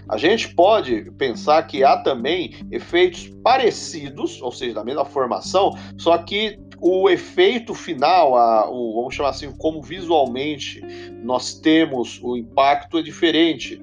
A 0.09 0.17
gente 0.17 0.55
pode 0.55 1.11
pensar 1.13 1.63
que 1.63 1.85
há 1.85 1.97
também 1.97 2.55
efeitos 2.71 3.29
parecidos, 3.43 4.43
ou 4.43 4.51
seja, 4.51 4.75
da 4.75 4.85
mesma 4.85 5.05
formação, 5.05 5.71
só 5.97 6.19
que 6.19 6.59
o 6.85 7.09
efeito 7.09 7.75
final, 7.75 8.37
a, 8.37 8.69
o, 8.69 8.97
vamos 8.97 9.15
chamar 9.15 9.29
assim, 9.29 9.53
como 9.53 9.81
visualmente 9.81 10.83
nós 11.23 11.55
temos 11.55 12.21
o 12.21 12.37
impacto 12.37 12.99
é 12.99 13.03
diferente. 13.03 13.81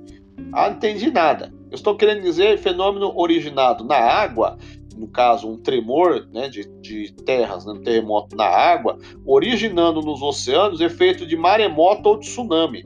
Ah, 0.52 0.70
não 0.70 0.76
entendi 0.76 1.10
nada. 1.10 1.54
Eu 1.72 1.76
estou 1.76 1.96
querendo 1.96 2.22
dizer 2.22 2.58
fenômeno 2.58 3.18
originado 3.18 3.86
na 3.86 3.96
água, 3.96 4.58
no 4.98 5.08
caso 5.08 5.50
um 5.50 5.58
tremor 5.58 6.28
né, 6.34 6.50
de, 6.50 6.68
de 6.82 7.14
terras, 7.14 7.66
né, 7.66 7.72
um 7.72 7.82
terremoto 7.82 8.36
na 8.36 8.48
água, 8.48 8.98
originando 9.26 10.02
nos 10.02 10.22
oceanos 10.22 10.82
efeito 10.82 11.26
de 11.26 11.38
maremoto 11.38 12.10
ou 12.10 12.20
tsunami. 12.20 12.84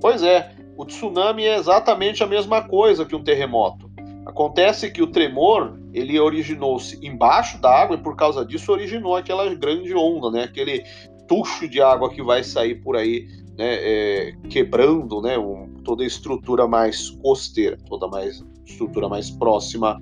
Pois 0.00 0.22
é, 0.22 0.54
o 0.74 0.86
tsunami 0.86 1.44
é 1.44 1.58
exatamente 1.58 2.24
a 2.24 2.26
mesma 2.26 2.66
coisa 2.66 3.04
que 3.04 3.14
um 3.14 3.22
terremoto. 3.22 3.90
Acontece 4.24 4.90
que 4.90 5.02
o 5.02 5.06
tremor 5.06 5.78
ele 5.92 6.18
originou-se 6.18 6.98
embaixo 7.04 7.60
da 7.60 7.70
água 7.70 7.96
e 7.96 8.02
por 8.02 8.16
causa 8.16 8.44
disso 8.44 8.72
originou 8.72 9.16
aquela 9.16 9.52
grande 9.54 9.94
onda, 9.94 10.30
né? 10.30 10.44
Aquele 10.44 10.84
tucho 11.26 11.68
de 11.68 11.80
água 11.80 12.10
que 12.10 12.22
vai 12.22 12.42
sair 12.42 12.76
por 12.76 12.96
aí, 12.96 13.26
né? 13.56 13.74
É, 13.80 14.32
quebrando, 14.48 15.20
né? 15.20 15.36
Um, 15.38 15.74
toda 15.84 16.02
a 16.02 16.06
estrutura 16.06 16.66
mais 16.68 17.10
costeira, 17.10 17.76
toda 17.88 18.06
mais 18.08 18.44
estrutura 18.64 19.08
mais 19.08 19.30
próxima 19.30 20.00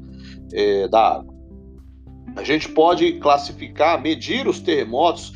é, 0.53 0.87
da 0.89 1.17
água. 1.17 1.35
A 2.37 2.45
gente 2.45 2.69
pode 2.69 3.15
classificar, 3.15 4.01
medir 4.01 4.47
os 4.47 4.61
terremotos 4.61 5.33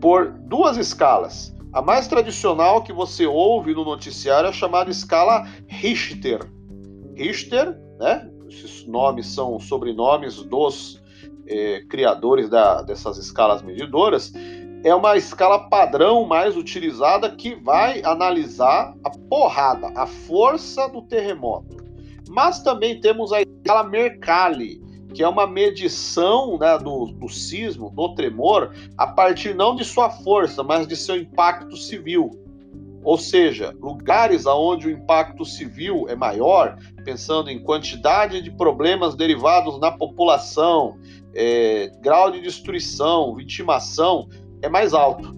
por 0.00 0.30
duas 0.30 0.76
escalas. 0.76 1.54
A 1.72 1.82
mais 1.82 2.06
tradicional 2.06 2.82
que 2.82 2.92
você 2.92 3.26
ouve 3.26 3.74
no 3.74 3.84
noticiário 3.84 4.48
é 4.48 4.52
chamada 4.52 4.90
escala 4.90 5.48
Richter. 5.66 6.40
Richter, 7.16 7.76
né? 7.98 8.30
Esses 8.48 8.86
nomes 8.86 9.26
são 9.26 9.58
sobrenomes 9.58 10.42
dos 10.42 11.02
é, 11.46 11.82
criadores 11.88 12.48
da, 12.48 12.82
dessas 12.82 13.18
escalas 13.18 13.62
medidoras. 13.62 14.32
É 14.82 14.94
uma 14.94 15.16
escala 15.16 15.68
padrão 15.68 16.24
mais 16.26 16.56
utilizada 16.56 17.30
que 17.30 17.54
vai 17.54 18.02
analisar 18.04 18.94
a 19.02 19.10
porrada, 19.10 19.90
a 19.94 20.06
força 20.06 20.88
do 20.88 21.02
terremoto. 21.02 21.82
Mas 22.28 22.62
também 22.62 23.00
temos 23.00 23.32
a 23.32 23.40
escala 23.40 23.84
Mercalli, 23.84 24.82
que 25.14 25.22
é 25.22 25.28
uma 25.28 25.46
medição 25.46 26.58
né, 26.58 26.76
do, 26.76 27.06
do 27.06 27.28
sismo, 27.28 27.90
do 27.90 28.14
tremor, 28.14 28.74
a 28.98 29.06
partir 29.06 29.54
não 29.54 29.74
de 29.74 29.84
sua 29.84 30.10
força, 30.10 30.62
mas 30.62 30.86
de 30.86 30.96
seu 30.96 31.16
impacto 31.16 31.76
civil. 31.76 32.43
Ou 33.04 33.18
seja, 33.18 33.76
lugares 33.78 34.46
onde 34.46 34.88
o 34.88 34.90
impacto 34.90 35.44
civil 35.44 36.06
é 36.08 36.16
maior, 36.16 36.78
pensando 37.04 37.50
em 37.50 37.62
quantidade 37.62 38.40
de 38.40 38.50
problemas 38.50 39.14
derivados 39.14 39.78
na 39.78 39.92
população, 39.92 40.98
é, 41.34 41.92
grau 42.00 42.30
de 42.30 42.40
destruição, 42.40 43.34
vitimação, 43.34 44.26
é 44.62 44.70
mais 44.70 44.94
alto. 44.94 45.32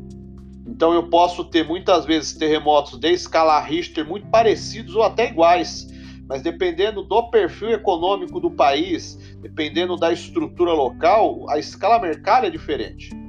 Então 0.64 0.94
eu 0.94 1.08
posso 1.08 1.44
ter 1.44 1.66
muitas 1.66 2.04
vezes 2.04 2.34
terremotos 2.34 2.98
de 2.98 3.10
escala 3.10 3.58
Richter 3.60 4.06
muito 4.06 4.28
parecidos 4.28 4.94
ou 4.94 5.02
até 5.02 5.28
iguais, 5.28 5.88
mas 6.28 6.42
dependendo 6.42 7.02
do 7.02 7.30
perfil 7.30 7.70
econômico 7.70 8.38
do 8.38 8.50
país, 8.50 9.18
dependendo 9.40 9.96
da 9.96 10.12
estrutura 10.12 10.72
local, 10.72 11.48
a 11.50 11.58
escala 11.58 11.98
Mercalli 11.98 12.46
é 12.46 12.50
diferente. 12.50 13.25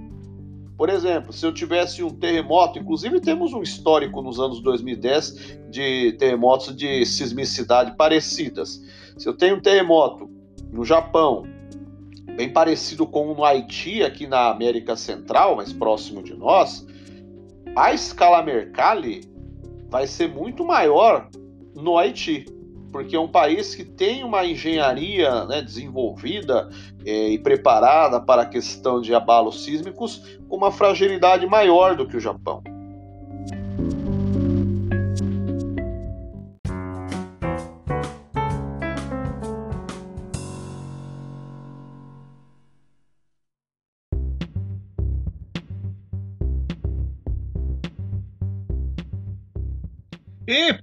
Por 0.77 0.89
exemplo, 0.89 1.33
se 1.33 1.43
eu 1.43 1.51
tivesse 1.51 2.03
um 2.03 2.09
terremoto, 2.09 2.77
inclusive 2.77 3.19
temos 3.19 3.51
um 3.51 3.63
histórico 3.63 4.21
nos 4.21 4.39
anos 4.39 4.61
2010 4.61 5.59
de 5.71 6.11
terremotos 6.13 6.75
de 6.75 7.03
sismicidade 7.03 7.95
parecidas. 7.97 8.79
Se 9.17 9.27
eu 9.27 9.33
tenho 9.33 9.55
um 9.55 9.59
terremoto 9.59 10.29
no 10.71 10.85
Japão, 10.85 11.43
bem 12.35 12.53
parecido 12.53 13.07
com 13.07 13.31
o 13.31 13.33
no 13.33 13.43
Haiti, 13.43 14.03
aqui 14.03 14.27
na 14.27 14.51
América 14.51 14.95
Central, 14.95 15.55
mais 15.55 15.73
próximo 15.73 16.21
de 16.21 16.35
nós, 16.35 16.85
a 17.75 17.91
escala 17.91 18.43
Mercalli 18.43 19.21
vai 19.89 20.05
ser 20.05 20.29
muito 20.29 20.63
maior 20.63 21.27
no 21.75 21.97
Haiti 21.97 22.45
porque 22.97 23.15
é 23.15 23.19
um 23.19 23.27
país 23.27 23.75
que 23.75 23.85
tem 23.85 24.23
uma 24.23 24.43
engenharia 24.43 25.45
né, 25.45 25.61
desenvolvida 25.61 26.67
é, 27.05 27.29
e 27.29 27.37
preparada 27.37 28.19
para 28.19 28.41
a 28.41 28.45
questão 28.45 28.99
de 28.99 29.13
abalos 29.13 29.63
sísmicos 29.63 30.39
com 30.49 30.57
uma 30.57 30.71
fragilidade 30.71 31.45
maior 31.45 31.95
do 31.95 32.07
que 32.07 32.17
o 32.17 32.19
Japão. 32.19 32.63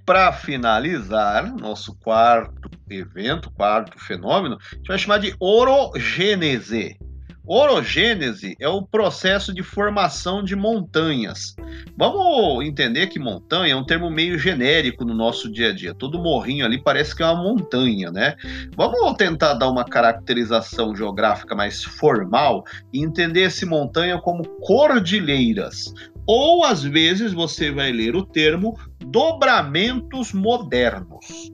Para 0.04 0.32
finalizar, 0.32 1.54
nosso 1.54 1.94
quarto 1.96 2.70
evento, 2.90 3.50
quarto 3.50 3.98
fenômeno, 3.98 4.58
a 4.72 4.76
gente 4.76 4.88
vai 4.88 4.98
chamar 4.98 5.18
de 5.18 5.34
orogênese. 5.38 6.98
Orogênese 7.46 8.56
é 8.58 8.66
o 8.66 8.80
processo 8.80 9.52
de 9.52 9.62
formação 9.62 10.42
de 10.42 10.56
montanhas. 10.56 11.54
Vamos 11.94 12.64
entender 12.64 13.08
que 13.08 13.18
montanha 13.18 13.74
é 13.74 13.76
um 13.76 13.84
termo 13.84 14.10
meio 14.10 14.38
genérico 14.38 15.04
no 15.04 15.12
nosso 15.12 15.52
dia 15.52 15.68
a 15.68 15.74
dia. 15.74 15.92
Todo 15.92 16.18
morrinho 16.18 16.64
ali 16.64 16.82
parece 16.82 17.14
que 17.14 17.22
é 17.22 17.26
uma 17.26 17.42
montanha, 17.42 18.10
né? 18.10 18.34
Vamos 18.74 19.14
tentar 19.18 19.54
dar 19.54 19.68
uma 19.68 19.84
caracterização 19.84 20.96
geográfica 20.96 21.54
mais 21.54 21.84
formal 21.84 22.64
e 22.90 23.04
entender 23.04 23.42
esse 23.42 23.66
montanha 23.66 24.18
como 24.18 24.42
cordilheiras. 24.60 25.92
Ou 26.26 26.64
às 26.64 26.82
vezes 26.82 27.32
você 27.32 27.70
vai 27.70 27.92
ler 27.92 28.16
o 28.16 28.24
termo 28.24 28.78
dobramentos 29.04 30.32
modernos. 30.32 31.52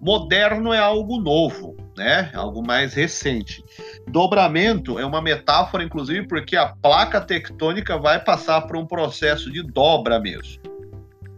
Moderno 0.00 0.72
é 0.72 0.78
algo 0.78 1.20
novo, 1.20 1.76
né? 1.96 2.30
Algo 2.34 2.64
mais 2.66 2.94
recente. 2.94 3.62
Dobramento 4.08 4.98
é 4.98 5.04
uma 5.04 5.20
metáfora, 5.20 5.82
inclusive, 5.82 6.26
porque 6.26 6.56
a 6.56 6.68
placa 6.68 7.20
tectônica 7.20 7.98
vai 7.98 8.22
passar 8.22 8.62
por 8.62 8.76
um 8.76 8.86
processo 8.86 9.50
de 9.50 9.62
dobra 9.62 10.18
mesmo. 10.18 10.62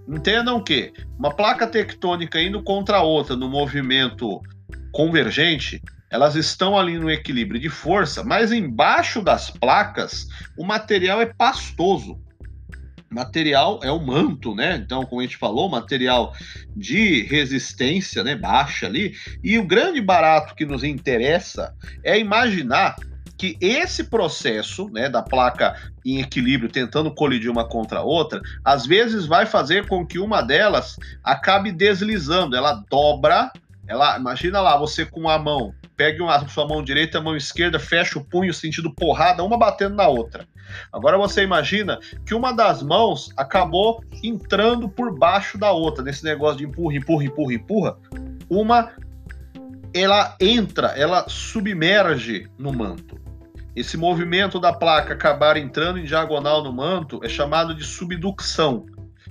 Entendam 0.09 0.63
que 0.63 0.93
uma 1.19 1.35
placa 1.35 1.67
tectônica 1.67 2.41
indo 2.41 2.63
contra 2.63 2.99
a 2.99 3.03
outra 3.03 3.37
no 3.37 3.49
movimento 3.49 4.41
convergente, 4.93 5.83
elas 6.11 6.35
estão 6.35 6.79
ali 6.79 6.99
no 6.99 7.11
equilíbrio 7.11 7.61
de 7.61 7.69
força, 7.69 8.25
mas 8.25 8.51
embaixo 8.51 9.21
das 9.23 9.51
placas 9.51 10.27
o 10.57 10.65
material 10.65 11.21
é 11.21 11.27
pastoso 11.27 12.19
material 13.11 13.81
é 13.83 13.91
o 13.91 14.01
manto, 14.01 14.55
né? 14.55 14.77
Então, 14.77 15.05
como 15.05 15.21
a 15.21 15.25
gente 15.25 15.37
falou, 15.37 15.69
material 15.69 16.35
de 16.77 17.23
resistência, 17.23 18.23
né, 18.23 18.37
baixa 18.37 18.87
ali. 18.87 19.15
E 19.43 19.59
o 19.59 19.67
grande 19.67 20.01
barato 20.01 20.55
que 20.55 20.67
nos 20.67 20.85
interessa 20.85 21.75
é 22.05 22.19
imaginar 22.19 22.97
que 23.39 23.57
esse 23.61 24.05
processo, 24.05 24.91
né, 24.91 25.09
da 25.09 25.23
placa 25.23 25.77
em 26.05 26.21
equilíbrio 26.21 26.71
tentando 26.71 27.15
colidir 27.15 27.51
uma 27.51 27.67
contra 27.67 28.01
a 28.01 28.03
outra, 28.03 28.43
às 28.65 28.85
vezes 28.85 29.27
vai 29.27 29.47
fazer 29.47 29.87
com 29.87 30.05
que 30.05 30.19
uma 30.19 30.43
delas 30.43 30.97
acabe 31.23 31.71
deslizando, 31.71 32.57
ela 32.57 32.83
dobra, 32.91 33.53
ela, 33.87 34.19
imagina 34.19 34.61
lá, 34.61 34.77
você 34.77 35.07
com 35.07 35.29
a 35.29 35.39
mão, 35.39 35.73
pegue 35.99 36.23
a 36.23 36.49
sua 36.49 36.67
mão 36.67 36.83
direita, 36.83 37.19
a 37.19 37.21
mão 37.21 37.37
esquerda, 37.37 37.79
fecha 37.79 38.21
o 38.21 38.25
punho 38.25 38.55
sentindo 38.55 38.95
porrada, 38.95 39.43
uma 39.43 39.59
batendo 39.59 39.97
na 39.97 40.07
outra. 40.07 40.47
Agora 40.93 41.19
você 41.19 41.43
imagina 41.43 41.99
que 42.25 42.35
uma 42.35 42.53
das 42.53 42.83
mãos 42.85 43.33
acabou 43.37 44.03
entrando 44.23 44.89
por 44.89 45.19
baixo 45.19 45.59
da 45.59 45.73
outra, 45.73 46.05
nesse 46.05 46.23
negócio 46.23 46.59
de 46.59 46.65
empurra, 46.65 46.95
empurra, 46.95 47.25
empurra, 47.25 47.53
empurra. 47.53 47.99
Uma 48.49 48.93
ela 49.93 50.37
entra, 50.41 50.89
ela 50.89 51.29
submerge 51.29 52.49
no 52.57 52.73
manto. 52.73 53.19
Esse 53.75 53.97
movimento 53.97 54.61
da 54.61 54.73
placa 54.73 55.15
acabar 55.15 55.57
entrando 55.57 55.99
em 55.99 56.05
diagonal 56.05 56.63
no 56.63 56.73
manto 56.73 57.21
é 57.25 57.29
chamado 57.29 57.75
de 57.75 57.85
subducção. 57.85 58.87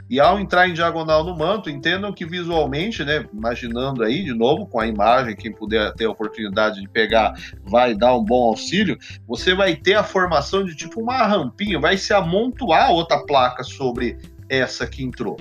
E 0.10 0.20
ao 0.20 0.40
entrar 0.40 0.70
em 0.70 0.74
diagonal 0.74 1.24
no 1.24 1.36
manto, 1.36 1.70
entendam 1.70 2.14
que 2.14 2.26
visualmente, 2.26 3.04
né, 3.04 3.26
imaginando 3.34 4.04
aí 4.04 4.24
de 4.24 4.34
novo 4.34 4.66
com 4.66 4.80
a 4.80 4.88
imagem, 4.88 5.36
quem 5.36 5.52
puder 5.52 5.94
ter 5.94 6.06
a 6.06 6.12
oportunidade 6.12 6.80
de 6.80 6.88
pegar, 6.88 7.34
vai 7.64 7.94
dar 7.94 8.16
um 8.16 8.24
bom 8.24 8.48
auxílio, 8.48 8.98
você 9.28 9.54
vai 9.54 9.76
ter 9.76 9.96
a 9.96 10.04
formação 10.04 10.64
de 10.64 10.76
tipo 10.76 11.02
uma 11.02 11.26
rampinha, 11.26 11.80
vai 11.80 11.98
se 11.98 12.14
amontoar 12.14 12.92
outra 12.92 13.20
placa 13.26 13.64
sobre 13.64 14.18
essa 14.50 14.88
que 14.88 15.04
entrou. 15.04 15.36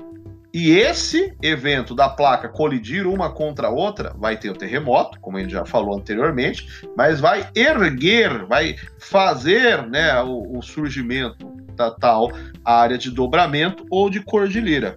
E 0.53 0.71
esse 0.71 1.37
evento 1.43 1.95
da 1.95 2.09
placa 2.09 2.49
colidir 2.49 3.07
uma 3.07 3.31
contra 3.31 3.67
a 3.67 3.71
outra 3.71 4.15
vai 4.17 4.39
ter 4.39 4.49
o 4.49 4.57
terremoto, 4.57 5.21
como 5.21 5.37
a 5.37 5.41
gente 5.41 5.53
já 5.53 5.67
falou 5.67 5.95
anteriormente, 5.95 6.67
mas 6.97 7.21
vai 7.21 7.51
erguer, 7.55 8.47
vai 8.47 8.75
fazer 8.99 9.87
né, 9.87 10.19
o, 10.23 10.57
o 10.57 10.63
surgimento 10.63 11.56
tal 11.77 12.31
área 12.65 12.99
de 12.99 13.11
dobramento 13.11 13.85
ou 13.91 14.11
de 14.11 14.21
cordilheira. 14.21 14.97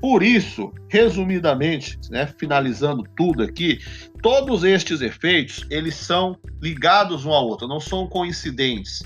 Por 0.00 0.22
isso, 0.22 0.70
resumidamente, 0.88 1.98
né, 2.10 2.26
finalizando 2.38 3.04
tudo 3.16 3.42
aqui, 3.42 3.78
todos 4.20 4.62
estes 4.62 5.00
efeitos 5.00 5.64
eles 5.70 5.94
são 5.94 6.36
ligados 6.60 7.24
um 7.24 7.32
ao 7.32 7.46
outro, 7.46 7.66
não 7.66 7.80
são 7.80 8.06
coincidentes. 8.06 9.02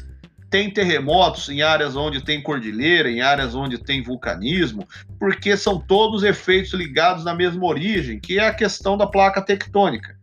Tem 0.51 0.70
terremotos 0.70 1.49
em 1.51 1.62
áreas 1.62 1.95
onde 1.95 2.24
tem 2.24 2.43
cordilheira, 2.43 3.09
em 3.09 3.20
áreas 3.20 3.55
onde 3.55 3.78
tem 3.78 4.03
vulcanismo, 4.03 4.89
porque 5.20 5.57
são 5.57 5.78
todos 5.78 6.24
efeitos 6.24 6.72
ligados 6.72 7.24
na 7.24 7.34
mesma 7.34 7.64
origem, 7.64 8.18
que 8.18 8.39
é 8.39 8.49
a 8.49 8.55
questão 8.55 8.97
da 8.97 9.07
placa 9.07 9.41
tectônica. 9.41 10.18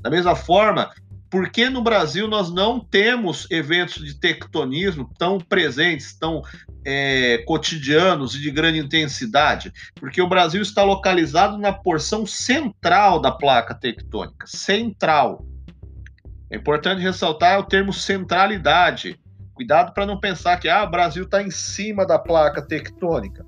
Da 0.00 0.10
mesma 0.10 0.36
forma, 0.36 0.90
por 1.34 1.50
que 1.50 1.68
no 1.68 1.82
Brasil 1.82 2.28
nós 2.28 2.48
não 2.48 2.78
temos 2.78 3.50
eventos 3.50 4.04
de 4.04 4.14
tectonismo 4.14 5.10
tão 5.18 5.40
presentes, 5.40 6.16
tão 6.16 6.42
é, 6.84 7.38
cotidianos 7.38 8.36
e 8.36 8.40
de 8.40 8.52
grande 8.52 8.78
intensidade? 8.78 9.72
Porque 9.96 10.22
o 10.22 10.28
Brasil 10.28 10.62
está 10.62 10.84
localizado 10.84 11.58
na 11.58 11.72
porção 11.72 12.24
central 12.24 13.20
da 13.20 13.32
placa 13.32 13.74
tectônica 13.74 14.46
central. 14.46 15.44
É 16.48 16.56
importante 16.56 17.02
ressaltar 17.02 17.58
o 17.58 17.64
termo 17.64 17.92
centralidade. 17.92 19.18
Cuidado 19.54 19.92
para 19.92 20.06
não 20.06 20.20
pensar 20.20 20.56
que 20.60 20.68
ah, 20.68 20.84
o 20.84 20.90
Brasil 20.90 21.24
está 21.24 21.42
em 21.42 21.50
cima 21.50 22.06
da 22.06 22.16
placa 22.16 22.62
tectônica. 22.62 23.44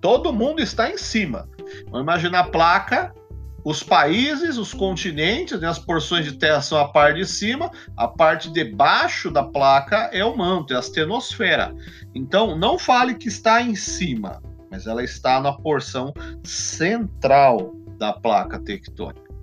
Todo 0.00 0.32
mundo 0.32 0.62
está 0.62 0.90
em 0.90 0.96
cima. 0.96 1.46
Vamos 1.90 2.00
imaginar 2.00 2.38
a 2.38 2.48
placa 2.48 3.12
os 3.66 3.82
países, 3.82 4.58
os 4.58 4.72
continentes, 4.72 5.58
né, 5.58 5.66
as 5.66 5.76
porções 5.76 6.24
de 6.24 6.38
terra 6.38 6.60
são 6.60 6.78
a 6.78 6.86
parte 6.86 7.16
de 7.16 7.26
cima, 7.26 7.68
a 7.96 8.06
parte 8.06 8.48
de 8.48 8.62
baixo 8.64 9.28
da 9.28 9.42
placa 9.42 10.08
é 10.12 10.24
o 10.24 10.36
manto, 10.36 10.72
é 10.72 10.76
a 10.76 10.78
astenosfera. 10.78 11.74
Então, 12.14 12.56
não 12.56 12.78
fale 12.78 13.16
que 13.16 13.26
está 13.26 13.60
em 13.60 13.74
cima, 13.74 14.40
mas 14.70 14.86
ela 14.86 15.02
está 15.02 15.40
na 15.40 15.52
porção 15.52 16.14
central 16.44 17.74
da 17.98 18.12
placa 18.12 18.60
tectônica. 18.60 19.34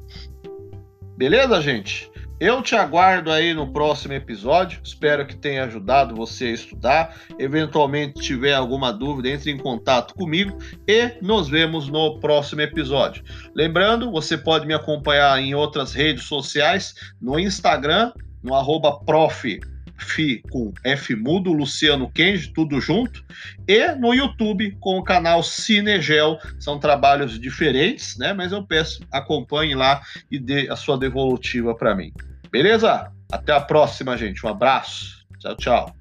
Beleza, 1.17 1.61
gente? 1.61 2.09
Eu 2.43 2.61
te 2.61 2.75
aguardo 2.75 3.31
aí 3.31 3.53
no 3.53 3.71
próximo 3.71 4.15
episódio. 4.15 4.81
Espero 4.83 5.25
que 5.25 5.33
tenha 5.33 5.63
ajudado 5.63 6.13
você 6.13 6.47
a 6.47 6.51
estudar. 6.51 7.15
Eventualmente 7.39 8.19
tiver 8.19 8.53
alguma 8.53 8.91
dúvida, 8.91 9.29
entre 9.29 9.49
em 9.49 9.57
contato 9.57 10.13
comigo 10.13 10.57
e 10.85 11.09
nos 11.21 11.47
vemos 11.47 11.87
no 11.87 12.19
próximo 12.19 12.59
episódio. 12.59 13.23
Lembrando, 13.55 14.11
você 14.11 14.37
pode 14.37 14.67
me 14.67 14.73
acompanhar 14.73 15.39
em 15.39 15.55
outras 15.55 15.93
redes 15.93 16.25
sociais, 16.25 16.93
no 17.21 17.39
Instagram, 17.39 18.11
no 18.43 18.53
arroba 18.53 18.99
prof 19.05 19.61
Fi 19.95 20.43
com 20.49 20.73
F 20.83 21.15
mudo, 21.15 21.53
Luciano 21.53 22.11
Kenji, 22.11 22.51
tudo 22.51 22.81
junto, 22.81 23.23
e 23.65 23.87
no 23.95 24.13
YouTube 24.13 24.75
com 24.81 24.97
o 24.97 25.03
canal 25.03 25.41
Cinegel. 25.43 26.37
São 26.59 26.77
trabalhos 26.77 27.39
diferentes, 27.39 28.17
né? 28.17 28.33
Mas 28.33 28.51
eu 28.51 28.65
peço, 28.65 28.99
acompanhe 29.09 29.75
lá 29.75 30.01
e 30.29 30.37
dê 30.37 30.69
a 30.69 30.75
sua 30.75 30.97
devolutiva 30.97 31.73
para 31.73 31.95
mim. 31.95 32.11
Beleza? 32.53 33.11
Até 33.31 33.51
a 33.51 33.59
próxima, 33.59 34.15
gente. 34.15 34.45
Um 34.45 34.49
abraço. 34.49 35.25
Tchau, 35.39 35.55
tchau. 35.55 35.95